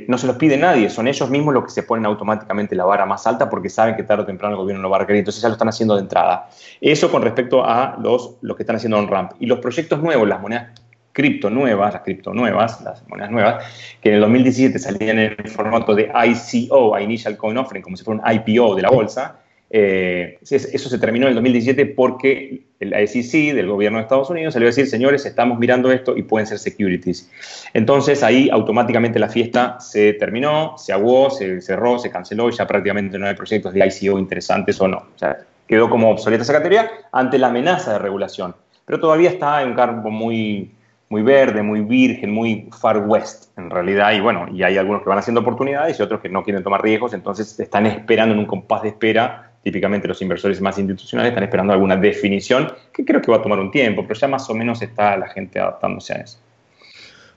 [0.09, 3.07] no se los pide nadie, son ellos mismos los que se ponen automáticamente la vara
[3.07, 5.43] más alta porque saben que tarde o temprano el gobierno lo va a requerir, entonces
[5.43, 6.49] ya lo están haciendo de entrada.
[6.81, 9.33] Eso con respecto a los, los que están haciendo on-ramp.
[9.41, 10.73] Y los proyectos nuevos, las monedas
[11.13, 13.65] cripto nuevas, las cripto nuevas, las monedas nuevas,
[14.01, 18.05] que en el 2017 salían en el formato de ICO, Initial Coin Offering, como si
[18.05, 23.09] fuera un IPO de la bolsa, eh, eso se terminó en el 2017 porque el
[23.09, 26.47] SEC del gobierno de Estados Unidos salió a decir, señores, estamos mirando esto y pueden
[26.47, 27.31] ser securities.
[27.75, 32.67] Entonces ahí automáticamente la fiesta se terminó, se aguó, se cerró, se canceló y ya
[32.67, 34.99] prácticamente no hay proyectos de ICO interesantes o no.
[34.99, 38.55] O sea, quedó como obsoleta esa categoría ante la amenaza de regulación.
[38.87, 40.71] Pero todavía está en un campo muy,
[41.11, 44.13] muy verde, muy virgen, muy far west en realidad.
[44.13, 46.83] Y bueno, y hay algunos que van haciendo oportunidades y otros que no quieren tomar
[46.83, 51.45] riesgos, entonces están esperando en un compás de espera típicamente los inversores más institucionales están
[51.45, 54.55] esperando alguna definición que creo que va a tomar un tiempo, pero ya más o
[54.55, 56.39] menos está la gente adaptándose a eso.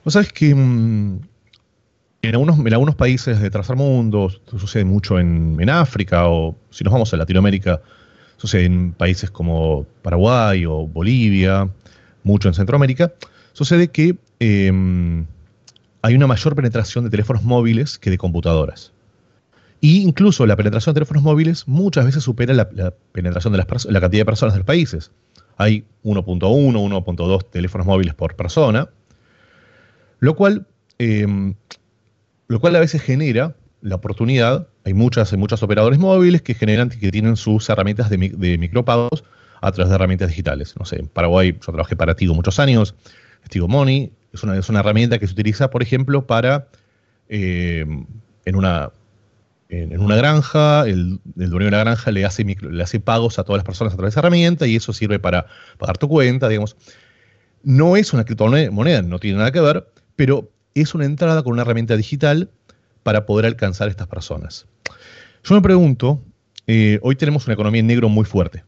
[0.04, 1.20] Vos sabés que mm,
[2.22, 6.92] en, algunos, en algunos países de tercer mundo, sucede mucho en, África o si nos
[6.92, 7.80] vamos a Latinoamérica,
[8.36, 11.68] sucede en países como Paraguay o Bolivia,
[12.24, 13.12] mucho en Centroamérica,
[13.52, 15.26] sucede que em,
[16.02, 18.92] hay una mayor penetración de teléfonos móviles que de computadoras.
[19.84, 24.00] Y incluso la penetración de teléfonos móviles muchas veces supera la, penetración de las la
[24.00, 25.10] cantidad de personas de los países.
[25.56, 28.88] Hay 1.1, 1.2 teléfonos móviles por persona,
[30.20, 30.68] lo cual,
[30.98, 31.54] em,
[32.46, 36.88] lo cual a veces genera la oportunidad, hay muchas, hay muchos operadores móviles que generan,
[36.88, 39.24] que tienen sus herramientas de, micropagos
[39.60, 40.74] a través de herramientas digitales.
[40.78, 42.94] No sé, en Paraguay yo trabajé para Tigo muchos años,
[43.48, 46.68] Tigo Money es una, es una herramienta que se utiliza, por ejemplo, para
[47.28, 48.06] em,
[48.44, 48.92] en una
[49.72, 53.58] en, una granja, el, dueño de la granja le hace, le hace pagos a todas
[53.58, 55.46] las personas a través de esa herramienta y eso sirve para
[55.78, 56.76] pagar tu cuenta, digamos.
[57.62, 61.62] No es una criptomoneda, no tiene nada que ver, pero es una entrada con una
[61.62, 62.50] herramienta digital
[63.02, 64.66] para poder alcanzar a estas personas.
[65.44, 66.22] Yo me pregunto,
[66.66, 68.64] eh, hoy tenemos una economía en negro muy fuerte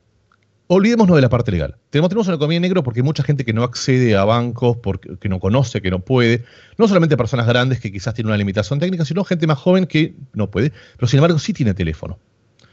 [0.67, 1.77] olvidémonos de la parte legal.
[1.91, 5.17] Tenemos, tenemos una economía negro porque hay mucha gente que no accede a bancos, porque,
[5.19, 6.45] que no conoce, que no puede.
[6.79, 10.15] No solamente personas grandes que quizás tienen una limitación técnica, sino gente más joven que
[10.33, 12.19] no puede, pero sin embargo sí tiene teléfono.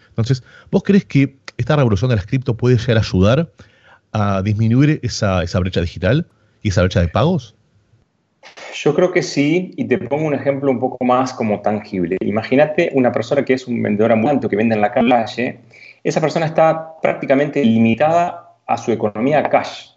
[0.10, 3.51] Entonces, ¿vos crees que esta revolución de las cripto puede llegar a ayudar
[4.13, 6.27] a disminuir esa, esa brecha digital
[6.62, 7.56] y esa brecha de pagos?
[8.73, 12.17] Yo creo que sí, y te pongo un ejemplo un poco más como tangible.
[12.21, 15.60] Imagínate una persona que es un vendedor ambulante que vende en la calle
[16.04, 19.90] esa persona está prácticamente limitada a su economía cash.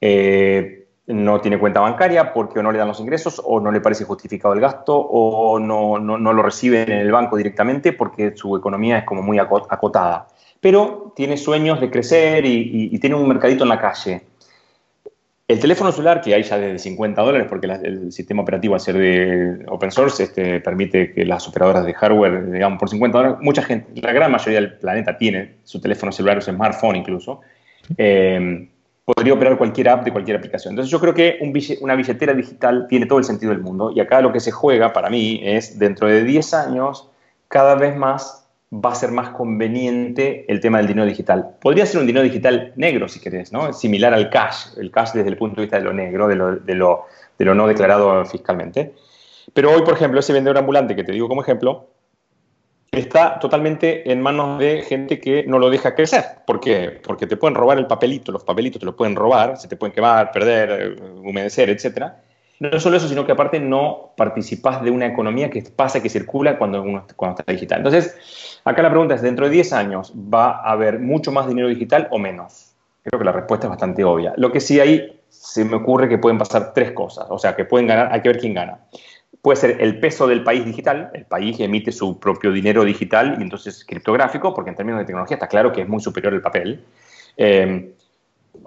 [0.00, 4.04] Eh, no tiene cuenta bancaria porque no le dan los ingresos o no le parece
[4.04, 9.04] justificado el gasto o no, lo recibe en el banco directamente porque su economía es
[9.04, 10.28] como muy acotada.
[10.60, 14.22] Pero tiene sueños de crecer y tiene un mercadito en la calle.
[15.48, 18.98] El teléfono celular, que hay ya desde 50 dólares, porque el sistema operativo al ser
[18.98, 23.62] de open source este, permite que las operadoras de hardware, digamos, por 50 dólares, mucha
[23.62, 27.40] gente, la gran mayoría del planeta tiene su teléfono celular su smartphone incluso,
[27.96, 28.68] eh,
[29.06, 30.72] podría operar cualquier app de cualquier aplicación.
[30.72, 31.38] Entonces yo creo que
[31.80, 34.92] una billetera digital tiene todo el sentido del mundo y acá lo que se juega
[34.92, 37.08] para mí es, dentro de 10 años,
[37.48, 41.56] cada vez más va a ser más conveniente el tema del dinero digital.
[41.60, 43.72] Podría ser un dinero digital negro, si querés, ¿no?
[43.72, 46.56] Similar al cash, el cash desde el punto de vista de lo negro, de lo,
[46.56, 48.94] de lo, no declarado fiscalmente.
[49.54, 51.88] Pero hoy, por ejemplo, ese vendedor ambulante que te digo como ejemplo,
[52.92, 56.24] está totalmente en manos de gente que no lo deja crecer.
[56.46, 57.00] ¿Por qué?
[57.02, 59.94] Porque te pueden robar el papelito, los papelitos te lo pueden robar, se te pueden
[59.94, 62.12] quemar, perder, humedecer, etc.
[62.60, 66.58] No solo eso, sino que aparte no participas de una economía que pasa, que circula
[66.58, 67.78] cuando, uno, cuando está digital.
[67.78, 71.68] Entonces, acá la pregunta es, ¿dentro de 10 años va a haber mucho más dinero
[71.68, 72.74] digital o menos?
[73.04, 74.34] Creo que la respuesta es bastante obvia.
[74.36, 77.26] Lo que sí hay, se me ocurre que pueden pasar tres cosas.
[77.30, 78.80] O sea, que pueden ganar, hay que ver quién gana
[79.42, 83.42] puede ser el peso del país digital, el país emite su propio dinero digital y
[83.42, 86.84] entonces criptográfico, porque en términos de tecnología está claro que es muy superior el papel.
[87.36, 87.94] Eh,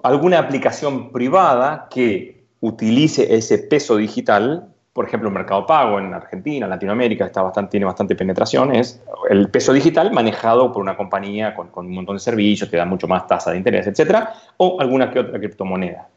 [0.02, 6.66] alguna aplicación privada que utilice ese peso digital, por ejemplo, el mercado pago en Argentina,
[6.66, 11.54] en Latinoamérica está bastante, tiene bastante penetración, es el peso digital manejado por una compañía
[11.54, 15.10] con, un montón de servicios, te da mucho más tasa de interés, etcétera, o alguna
[15.10, 16.08] que otra criptomoneda.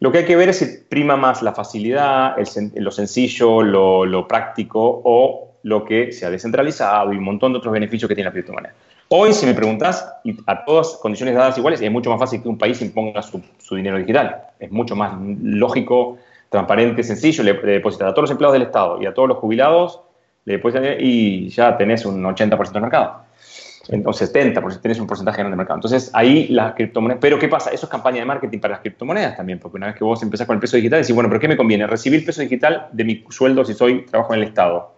[0.00, 2.36] Lo que hay que ver es si prima más la facilidad,
[2.74, 7.72] lo sencillo, lo, práctico o lo que se ha descentralizado y un montón de otros
[7.72, 8.74] beneficios que tiene la criptomoneda.
[9.14, 12.48] Hoy, si me preguntas, y a todas condiciones dadas iguales, es mucho más fácil que
[12.48, 13.42] un país imponga su,
[13.76, 14.44] dinero digital.
[14.58, 16.16] Es mucho más lógico,
[16.48, 17.44] transparente, sencillo.
[17.44, 20.00] Le, depositas a todos los empleados del Estado y a todos los jubilados,
[20.46, 23.24] le depositas y ya tenés un 80% del mercado
[24.02, 25.76] o 70, porque tenés un porcentaje grande de mercado.
[25.76, 27.20] Entonces, ahí las criptomonedas.
[27.20, 27.68] Pero, ¿qué pasa?
[27.68, 30.46] Eso es campaña de marketing para las criptomonedas también, porque una vez que vos empezás
[30.46, 31.86] con el peso digital, decís, bueno, ¿pero qué me conviene?
[31.86, 34.91] ¿Recibir peso digital de mi sueldo si soy trabajo en el Estado?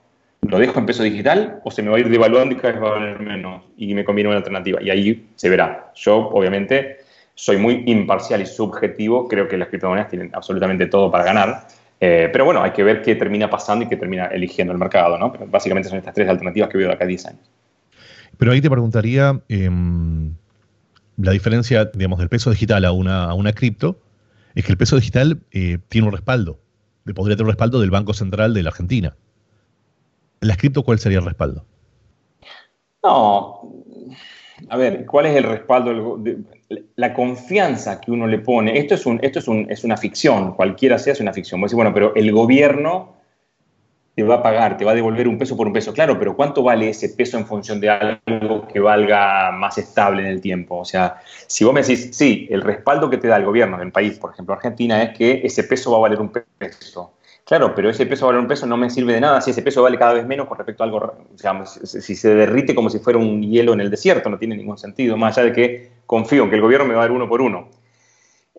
[0.49, 2.83] ¿Lo dejo en peso digital o se me va a ir devaluando y cada vez
[2.83, 3.63] va a valer menos?
[3.77, 4.83] Y me conviene una alternativa.
[4.83, 5.93] Y ahí se verá.
[5.95, 6.99] Yo, obviamente,
[7.35, 9.29] soy muy imparcial y subjetivo.
[9.29, 11.67] Creo que las criptomonedas tienen absolutamente todo para ganar.
[12.01, 15.19] Eh, pero bueno, hay que ver qué termina pasando y qué termina eligiendo el mercado,
[15.19, 15.33] ¿no?
[15.47, 17.51] Básicamente son estas tres alternativas que veo de acá a 10 años.
[18.37, 20.35] Pero ahí te preguntaría em,
[21.17, 24.01] la diferencia, digamos, del peso digital a una, a una cripto,
[24.55, 26.61] es que el peso digital eh, tiene un respaldo,
[27.15, 29.17] podría tener un respaldo del Banco Central de la Argentina.
[30.41, 31.65] ¿En las cripto cuál sería el respaldo?
[33.03, 33.63] No,
[34.69, 36.23] a ver, ¿cuál es el respaldo?
[36.97, 40.55] La confianza que uno le pone, esto es, un, esto es, un, es una ficción,
[40.55, 41.61] cualquiera sea es una ficción.
[41.61, 43.15] Voy a bueno, pero el gobierno
[44.15, 45.93] te va a pagar, te va a devolver un peso por un peso.
[45.93, 50.29] Claro, pero ¿cuánto vale ese peso en función de algo que valga más estable en
[50.29, 50.79] el tiempo?
[50.79, 53.91] O sea, si vos me decís, sí, el respaldo que te da el gobierno del
[53.91, 57.15] país, por ejemplo Argentina, es que ese peso va a valer un peso.
[57.45, 59.83] Claro, pero ese peso valer un peso no me sirve de nada si ese peso
[59.83, 63.19] vale cada vez menos con respecto a algo, sea, si se derrite como si fuera
[63.19, 66.51] un hielo en el desierto, no tiene ningún sentido, más allá de que confío en
[66.51, 67.69] que el gobierno me va a dar uno por uno.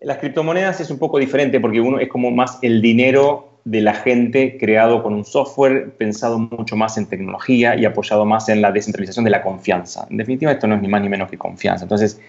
[0.00, 3.94] Las criptomonedas es un poco diferente porque uno es como más el dinero de la
[3.94, 8.70] gente creado con un software pensado mucho más en tecnología y apoyado más en la
[8.70, 10.06] descentralización de la confianza.
[10.08, 11.86] En definitiva, esto no es ni más ni menos que confianza.
[11.86, 12.20] Entonces,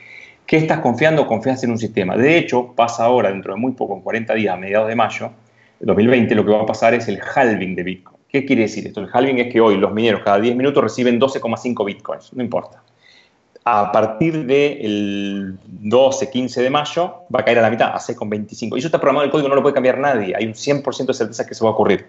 [0.48, 1.28] ¿qué estás confiando?
[1.28, 2.18] Confías en un sistema.
[2.18, 5.30] De hecho, pasa ahora, dentro de muy poco, en 40 días, a mediados de mayo
[5.80, 8.18] 2020, lo que va a pasar es el halving de Bitcoin.
[8.30, 9.02] ¿Qué quiere decir esto?
[9.02, 12.34] El halving es que hoy los mineros cada 10 minutos reciben 12,5 Bitcoins.
[12.34, 12.82] No importa
[13.70, 18.76] a partir del 12, 15 de mayo va a caer a la mitad, a 6,25.
[18.76, 20.34] Y eso está programado en el código, no lo puede cambiar nadie.
[20.38, 22.08] Hay un 100% de certeza que eso va a ocurrir.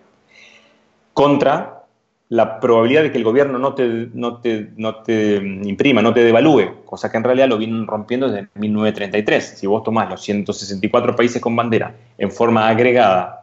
[1.13, 1.83] Contra
[2.29, 6.21] la probabilidad de que el gobierno no te, no te, no te imprima, no te
[6.21, 9.59] devalúe, cosa que en realidad lo vienen rompiendo desde 1933.
[9.59, 13.38] Si vos tomás los 164 países con bandera en forma agregada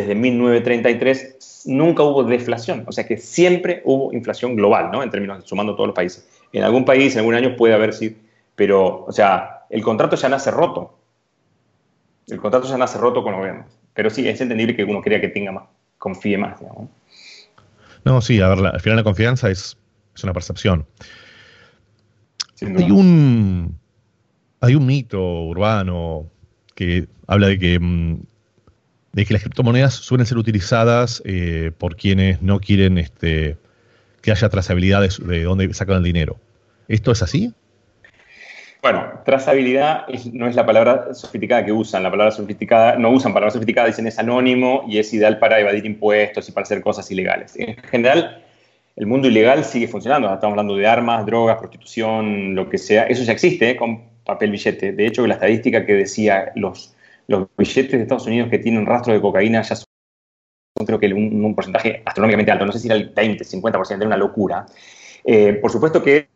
[0.00, 2.84] desde 1933, nunca hubo deflación.
[2.86, 5.02] O sea que siempre hubo inflación global, ¿no?
[5.02, 6.28] En términos de sumando todos los países.
[6.52, 8.16] En algún país, en algún año puede haber, sí,
[8.54, 10.98] pero, o sea, el contrato ya nace roto.
[12.26, 13.66] El contrato ya nace roto con el gobierno.
[13.94, 15.64] Pero sí, es entendible que uno crea que tenga más,
[15.98, 16.88] confíe más, digamos.
[18.04, 19.76] No, sí, a ver, al final la confianza es,
[20.22, 20.86] una percepción.
[22.60, 23.78] Hay un,
[24.60, 26.26] hay un mito urbano
[26.74, 28.20] que habla de que, mm,
[29.18, 33.56] de que las criptomonedas suelen ser utilizadas eh, por quienes no quieren este,
[34.22, 36.36] que haya trazabilidad de, dónde sacan el dinero.
[36.86, 37.52] ¿Esto es así?
[38.80, 42.04] Bueno, trazabilidad no es la palabra sofisticada que usan.
[42.04, 45.84] La palabra sofisticada, no usan palabras sofisticadas, dicen es anónimo y es ideal para evadir
[45.84, 47.56] impuestos y para hacer cosas ilegales.
[47.56, 48.44] En general,
[48.94, 50.32] el mundo ilegal sigue funcionando.
[50.32, 53.02] Estamos hablando de armas, drogas, prostitución, lo que sea.
[53.08, 53.76] Eso ya existe ¿eh?
[53.76, 54.92] con papel billete.
[54.92, 56.94] De hecho, la estadística que decía los,
[57.28, 59.84] los billetes de Estados Unidos que tienen rastro de cocaína ya son
[60.86, 64.16] creo que un, porcentaje astronómicamente alto, no sé si era el 20, 50%, era una
[64.16, 64.66] locura.
[65.24, 66.28] Eh, por supuesto que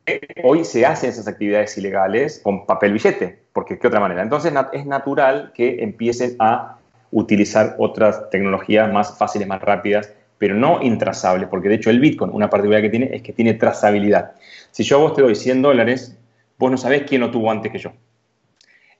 [0.42, 4.22] hoy se hacen esas actividades ilegales con papel billete, porque ¿qué otra manera?
[4.22, 6.78] Entonces es natural que empiecen a
[7.12, 12.32] utilizar otras tecnologías más fáciles, más rápidas, pero no intrazables, porque de hecho el Bitcoin,
[12.34, 14.32] una particularidad que tiene es que tiene trazabilidad.
[14.72, 16.18] Si yo a vos te doy 100 dólares,
[16.58, 17.92] vos no sabés quién lo tuvo antes que yo.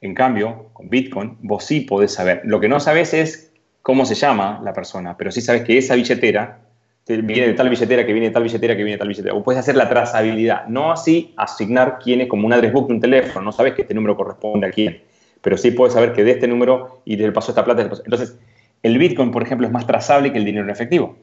[0.03, 2.43] En cambio, con Bitcoin, vos sí podés saber.
[2.45, 5.95] Lo que no sabés es cómo se llama la persona, pero sí sabes que esa
[5.95, 6.59] billetera
[7.07, 9.35] viene de tal billetera, que viene de tal billetera, que viene de tal billetera.
[9.35, 12.95] O puedes hacer la trazabilidad, no así asignar quién es como un address book de
[12.95, 15.03] un teléfono, no sabes que este número corresponde a quién,
[15.41, 17.83] pero sí puedes saber que de este número y del paso esta plata.
[17.83, 18.37] Entonces,
[18.83, 21.17] el Bitcoin, por ejemplo, es más trazable que el dinero en efectivo.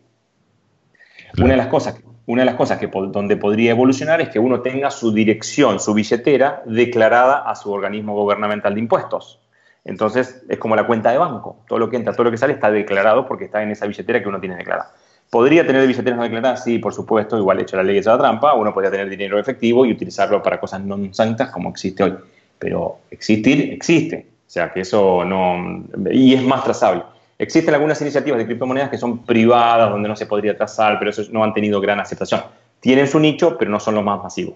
[1.38, 4.62] Una de las cosas, una de las cosas que donde podría evolucionar es que uno
[4.62, 9.40] tenga su dirección, su billetera declarada a su organismo gubernamental de impuestos.
[9.84, 11.58] Entonces, es como la cuenta de banco.
[11.68, 14.22] Todo lo que entra, todo lo que sale está declarado porque está en esa billetera
[14.22, 14.92] que uno tiene declarada.
[15.32, 16.64] ¿Podría tener billeteras no declaradas?
[16.64, 19.84] Sí, por supuesto, igual hecho la ley de la trampa, uno podría tener dinero efectivo
[19.88, 22.16] y utilizarlo para cosas no santas como existe hoy.
[22.60, 24.28] Pero existir, existe.
[24.46, 25.84] O sea, que eso no...
[26.12, 27.02] Y es más trazable.
[27.40, 31.24] Existen algunas iniciativas de criptomonedas que son privadas, donde no se podría trazar, pero eso
[31.32, 32.42] no han tenido gran aceptación.
[32.82, 34.56] Tienen su nicho, pero no son los más masivos.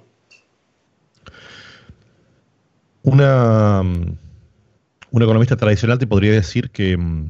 [3.04, 7.30] Una, un economista tradicional te podría decir que mm,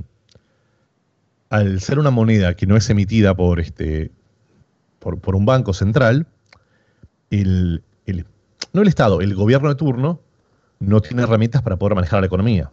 [1.49, 4.09] al ser una moneda que no es emitida por, este,
[4.97, 6.25] por, un banco central,
[7.29, 7.83] el,
[8.73, 10.19] no el Estado, el gobierno de turno
[10.79, 12.71] no tiene herramientas para poder manejar la economía.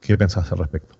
[0.00, 0.97] ¿Qué pensás al respecto?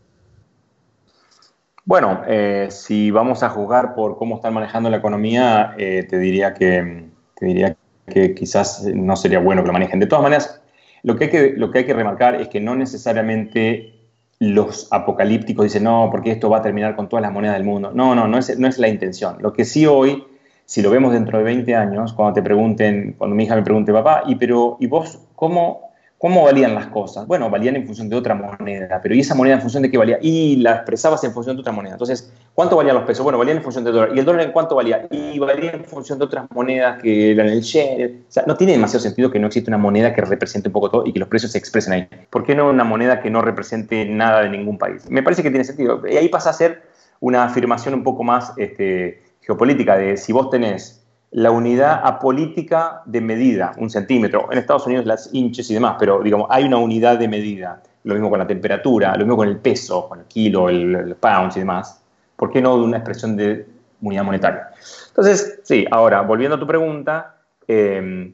[1.89, 6.53] Bueno, eh, si vamos a juzgar por cómo están manejando la economía, eh, te, diría
[6.53, 9.99] que, te diría que quizás no sería bueno que lo manejen.
[9.99, 10.61] De todas maneras,
[11.03, 13.95] lo que hay que, lo que, hay que remarcar es que no necesariamente
[14.39, 17.91] los apocalípticos dicen, no, porque esto va a terminar con todas las monedas del mundo.
[17.95, 19.39] No, no, no es, no es la intención.
[19.41, 20.26] Lo que sí hoy,
[20.66, 23.95] si lo vemos dentro de 20 años, cuando te pregunten, cuando mi hija me pregunte,
[23.95, 25.88] papá, ¿y, pero, ¿y vos cómo,
[26.19, 27.29] ¿Cómo valían las cosas?
[27.29, 29.97] Bueno, valían en función de otra moneda, pero ¿y esa moneda en función de qué
[29.97, 30.19] valía?
[30.21, 31.95] Y la expresabas en función de otra moneda.
[31.95, 33.23] Entonces, ¿cuánto valían los pesos?
[33.23, 34.11] Bueno, valían en función del dólar.
[34.12, 35.07] ¿Y el dólar en cuánto valía?
[35.12, 38.23] Y valía en función de otras monedas que eran el share.
[38.29, 40.91] O sea, no tiene demasiado sentido que no exista una moneda que represente un poco
[40.91, 42.09] todo y que los precios se expresen ahí.
[42.31, 45.09] ¿Por qué no una moneda que no represente nada de ningún país?
[45.09, 46.03] Me parece que tiene sentido.
[46.11, 46.83] Y ahí pasa a ser
[47.21, 53.20] una afirmación un poco más este, geopolítica de si vos tenés la unidad apolítica de
[53.20, 54.49] medida, un centímetro.
[54.51, 57.83] En Estados Unidos las inches y demás, pero digamos, hay una unidad de medida.
[58.05, 61.53] Lo mismo con la temperatura, lo mismo con el peso, con el kilo, el, pound
[61.57, 62.03] y demás.
[62.37, 63.66] ¿Por qué no de una expresión de
[64.01, 64.68] unidad monetaria?
[65.09, 68.33] Entonces, sí, ahora, volviendo a tu pregunta, eh,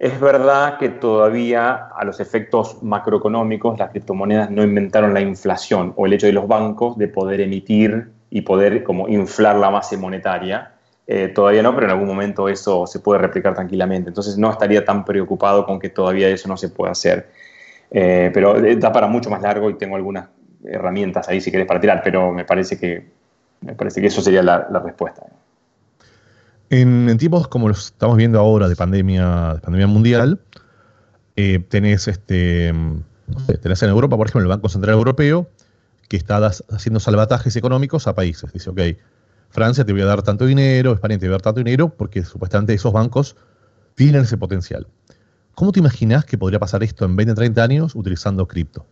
[0.00, 6.06] es verdad que todavía a los efectos macroeconómicos las criptomonedas no inventaron la inflación o
[6.06, 10.72] el hecho de los bancos de poder emitir y poder como inflar la base monetaria
[11.12, 14.10] eh, todavía no, pero en algún momento eso se puede replicar tranquilamente.
[14.10, 17.28] Entonces no estaría tan preocupado con que todavía eso no se pueda hacer.
[17.90, 20.28] Eh, pero eh, da para mucho más largo y tengo algunas
[20.64, 23.10] herramientas ahí si querés para tirar, pero me parece que,
[23.60, 25.26] me parece que eso sería la, respuesta.
[26.68, 30.38] En, tiempos como los estamos viendo ahora de pandemia, de pandemia mundial,
[31.34, 32.72] tenés, este,
[33.60, 35.48] tenés en Europa, por ejemplo, el Banco Central Europeo,
[36.08, 38.52] que está haciendo salvatajes económicos a países.
[38.52, 38.80] Dice, ok,
[39.50, 42.22] Francia te voy a dar tanto dinero, España te voy a dar tanto dinero, porque
[42.22, 43.36] supuestamente esos bancos
[43.96, 44.86] tienen ese potencial.
[45.54, 48.86] ¿Cómo te imaginas que podría pasar esto en 20, 30 años utilizando cripto?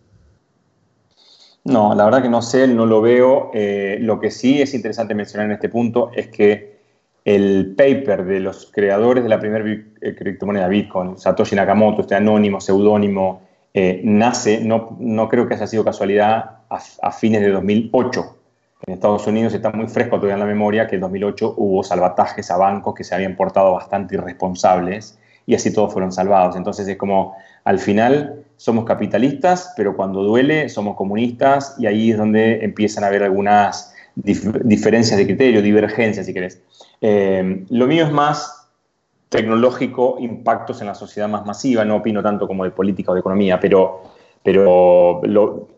[1.64, 3.50] No, la verdad que no sé, no lo veo.
[3.54, 6.78] Eh, lo que sí es interesante mencionar en este punto es que
[7.24, 12.61] el paper de los creadores de la primera eh, criptomoneda Bitcoin, Satoshi Nakamoto, este anónimo,
[12.61, 13.42] seudónimo,
[13.74, 18.38] eh, nace, no, no, creo que haya sido casualidad, a, a fines de 2008
[18.87, 22.51] en Estados Unidos está muy fresco todavía en la memoria que en 2008 hubo salvatajes
[22.51, 26.57] a bancos que se habían portado bastante irresponsables y así todos fueron salvados.
[26.57, 32.18] Entonces es como, al final somos capitalistas, pero cuando duele somos comunistas y ahí es
[32.18, 36.62] donde empiezan a haber algunas diferencias de criterio, divergencias si querés.
[37.01, 38.68] Eh, lo mío es más
[39.29, 43.20] tecnológico, impactos en la sociedad más masiva, no opino tanto como de política o de
[43.20, 44.03] economía, pero,
[44.43, 45.68] pero lo,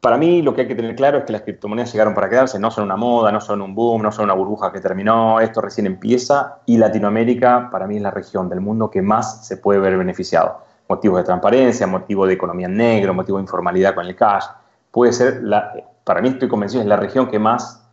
[0.00, 2.58] para mí lo que hay que tener claro es que las criptomonedas llegaron para quedarse,
[2.58, 5.60] no son una moda, no son un boom, no son una burbuja que terminó, esto
[5.60, 9.80] recién empieza y Latinoamérica para mí es la región del mundo que más se puede
[9.80, 10.58] ver beneficiado.
[10.88, 14.44] Motivos de transparencia, motivo de economía negra, motivo de informalidad con el cash.
[14.90, 15.74] Puede ser, la,
[16.04, 17.84] para mí estoy convencido, es la región que más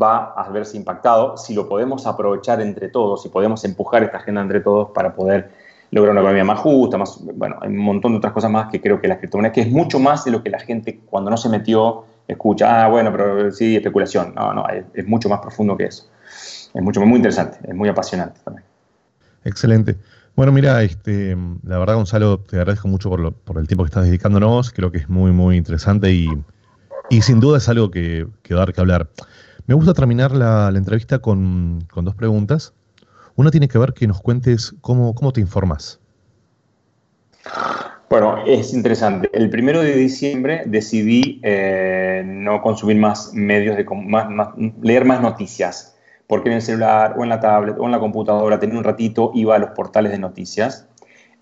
[0.00, 4.42] va a verse impactado si lo podemos aprovechar entre todos, si podemos empujar esta agenda
[4.42, 5.50] entre todos para poder
[5.94, 8.80] lograr una economía más justa, más, bueno, hay un montón de otras cosas más que
[8.80, 11.36] creo que las criptomonedas, que es mucho más de lo que la gente cuando no
[11.36, 14.34] se metió escucha, ah, bueno, pero sí, especulación.
[14.34, 16.10] No, no, es, mucho más profundo que eso.
[16.74, 18.66] Es mucho muy interesante, es muy apasionante también.
[19.44, 19.96] Excelente.
[20.34, 24.04] Bueno, mira, este, la verdad, Gonzalo, te agradezco mucho por, por el tiempo que estás
[24.04, 24.72] dedicándonos.
[24.72, 26.28] Creo que es muy, muy interesante y,
[27.08, 29.10] y sin duda es algo que, que dar que hablar.
[29.66, 32.74] Me gusta terminar la, la entrevista con, con, dos preguntas.
[33.36, 36.00] Una tiene que ver que nos cuentes cómo, cómo te informas.
[38.08, 39.28] Bueno, es interesante.
[39.32, 43.86] El primero de diciembre decidí eh, no consumir más medios, de
[44.82, 45.96] leer más noticias.
[46.26, 49.30] porque en el celular o en la tablet o en la computadora tenía un ratito,
[49.34, 50.88] iba a los portales de noticias.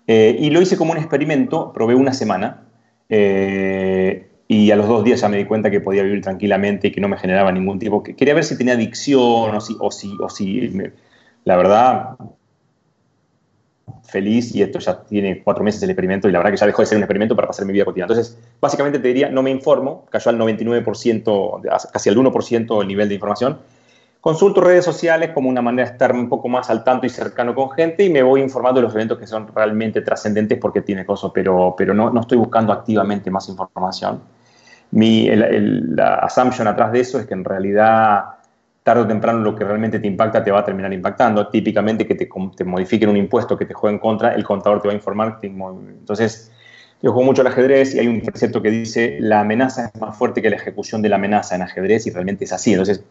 [0.07, 2.63] Eh, y lo hice como un experimento, probé una semana
[3.07, 6.91] eh, y a los dos días ya me di cuenta que podía vivir tranquilamente y
[6.91, 8.03] que no me generaba ningún tipo.
[8.03, 10.71] Que quería ver si tenía adicción o si, o si, o si
[11.45, 12.15] la verdad,
[14.03, 16.81] feliz y esto ya tiene cuatro meses el experimento y la verdad que ya dejó
[16.81, 18.13] de ser un experimento para pasar mi vida cotidiana.
[18.13, 23.09] Entonces, básicamente te diría, no me informo, cayó al 99%, casi al 1% el nivel
[23.09, 23.59] de información.
[24.21, 27.53] Consulto redes sociales como una manera de estar un poco más al tanto y cercano
[27.53, 31.05] con gente y me voy informando de los eventos que son realmente trascendentes porque tiene
[31.05, 34.21] cosas, pero, pero no, no estoy buscando activamente más información.
[34.91, 38.25] Mi, la assumption atrás de eso es que en realidad
[38.83, 41.47] tarde o temprano lo que realmente te impacta te va a terminar impactando.
[41.47, 42.27] Típicamente que te,
[42.65, 45.39] modifiquen un impuesto que te juegue en contra, el contador te va a informar.
[45.41, 46.51] entonces,
[47.01, 50.17] yo juego mucho al ajedrez y hay un concepto que dice la amenaza es más
[50.17, 52.71] fuerte que la ejecución de la amenaza en ajedrez y realmente es así.
[52.71, 53.03] Entonces,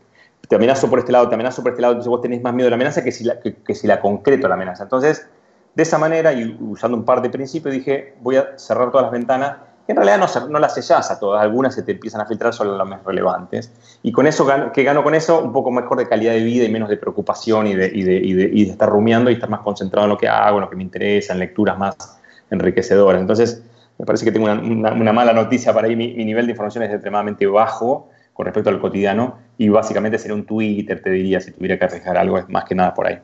[0.49, 2.66] te amenazo por este lado, te amenazo por este lado, entonces vos tenés más miedo
[2.66, 4.85] de la amenaza que si la, que si la concreto la amenaza.
[4.85, 5.27] Entonces,
[5.75, 9.12] de esa manera y usando un par de principios, dije, voy a cerrar todas las
[9.12, 9.57] ventanas
[9.93, 12.76] en realidad no, no las sellas a todas, algunas se te empiezan a filtrar solo
[12.76, 13.70] las más relevantes.
[14.03, 15.43] Y con eso, ¿qué gano con eso?
[15.43, 18.16] Un poco mejor de calidad de vida y menos de preocupación y de, y de,
[18.16, 20.76] y de, estar rumiando y estar más concentrado en lo que hago, en lo que
[20.76, 22.18] me interesa, en lecturas más
[22.51, 23.20] enriquecedoras.
[23.20, 23.62] Entonces,
[23.99, 25.95] me parece que tengo una, una, mala noticia para ahí.
[25.95, 30.34] Mi, mi, nivel de información es extremadamente bajo con respecto al cotidiano y básicamente sería
[30.34, 33.18] un Twitter, te diría, si tuviera que arriesgar algo, es más que nada por ahí.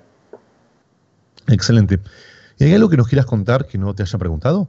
[1.48, 1.98] Excelente.
[2.58, 4.68] ¿Y hay algo que nos quieras contar que no te haya preguntado?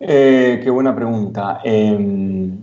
[0.00, 1.60] Eh, qué buena pregunta.
[1.64, 2.56] Em,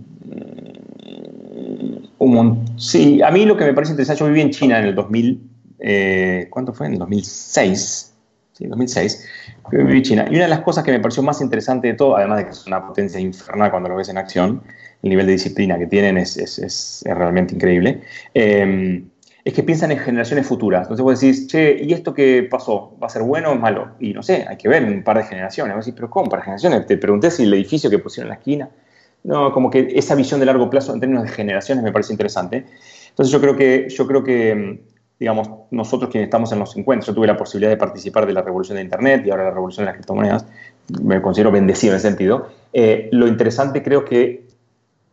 [2.76, 5.50] sí, a mí lo que me parece interesante, yo viví en China en el 2000,
[5.78, 6.86] eh, ¿cuánto fue?
[6.86, 8.14] En el 2006.
[8.52, 9.28] Sí, en 2006.
[9.70, 10.26] Viví en China.
[10.30, 12.50] Y una de las cosas que me pareció más interesante de todo, además de que
[12.50, 14.62] es una potencia infernal cuando lo ves en acción,
[15.02, 18.00] el nivel de disciplina que tienen es, realmente increíble.
[19.46, 20.82] Es que piensan en generaciones futuras.
[20.82, 22.96] Entonces vos decís, che, ¿y esto qué pasó?
[23.00, 23.92] ¿Va a ser bueno o malo?
[24.00, 25.76] Y no sé, hay que ver un par de generaciones.
[25.76, 26.28] Vos decís, pero ¿cómo?
[26.28, 26.84] ¿Para generaciones?
[26.86, 28.68] Te pregunté si el edificio que pusieron en la esquina.
[29.22, 32.66] No, como que esa visión de largo plazo en términos de generaciones me parece interesante.
[33.10, 34.80] Entonces yo creo que, yo creo que
[35.18, 38.42] digamos, nosotros quienes estamos en los 50, yo tuve la posibilidad de participar de la
[38.42, 40.46] revolución de Internet y ahora la revolución de las criptomonedas,
[41.02, 42.48] me considero bendecido en ese sentido.
[42.72, 44.45] Eh, lo interesante creo que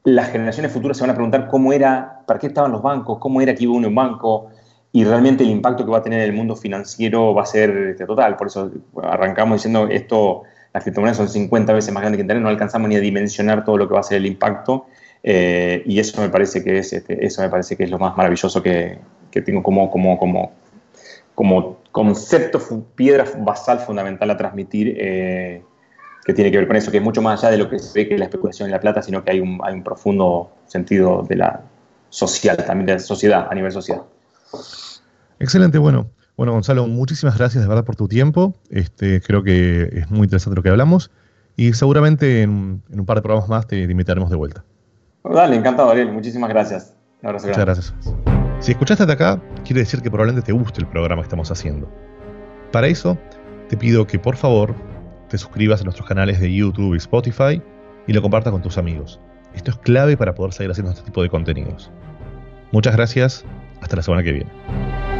[0.03, 3.41] las generaciones futuras se van a preguntar cómo era, para qué estaban los bancos, cómo
[3.41, 4.49] era que iba uno en banco,
[4.91, 7.69] y realmente el impacto que va a tener en el mundo financiero va a ser
[7.91, 8.35] este, total.
[8.35, 10.43] Por eso arrancamos diciendo esto,
[10.73, 13.77] las criptomonedas son 50 veces más grandes que Internet, no alcanzamos ni a dimensionar todo
[13.77, 14.85] lo que va a ser el impacto,
[15.23, 18.15] eh, y eso me parece que es, este, eso me parece que es lo más
[18.17, 18.99] maravilloso que,
[19.31, 20.51] que tengo como, como, como,
[21.33, 22.59] como concepto,
[22.95, 24.95] piedra basal fundamental a transmitir.
[24.99, 25.63] Eh,
[26.23, 27.99] que tiene que ver con eso, que es mucho más allá de lo que se
[27.99, 30.51] ve que es la especulación en la plata, sino que hay un, hay un profundo
[30.67, 31.61] sentido de la
[32.09, 34.03] social, también de la sociedad, a nivel social.
[35.39, 36.07] Excelente, bueno.
[36.35, 38.55] Bueno, Gonzalo, muchísimas gracias de verdad por tu tiempo.
[38.71, 41.11] Este, creo que es muy interesante lo que hablamos
[41.55, 44.63] y seguramente en, un par de programas más te, invitaremos de vuelta.
[45.23, 46.11] Dale, encantado, Ariel.
[46.11, 46.95] Muchísimas gracias.
[47.21, 47.93] Muchas gracias.
[48.59, 51.87] Si escuchaste hasta acá, quiere decir que probablemente te guste el programa que estamos haciendo.
[52.71, 53.17] Para eso,
[53.69, 54.75] te pido que por favor
[55.33, 57.59] te suscribas a nuestros canales de YouTube y Spotify
[58.05, 59.19] y lo compartas con tus amigos.
[59.55, 61.89] Esto es clave para poder seguir haciendo este tipo de contenidos.
[62.71, 63.43] Muchas gracias,
[63.81, 65.12] hasta la semana que viene.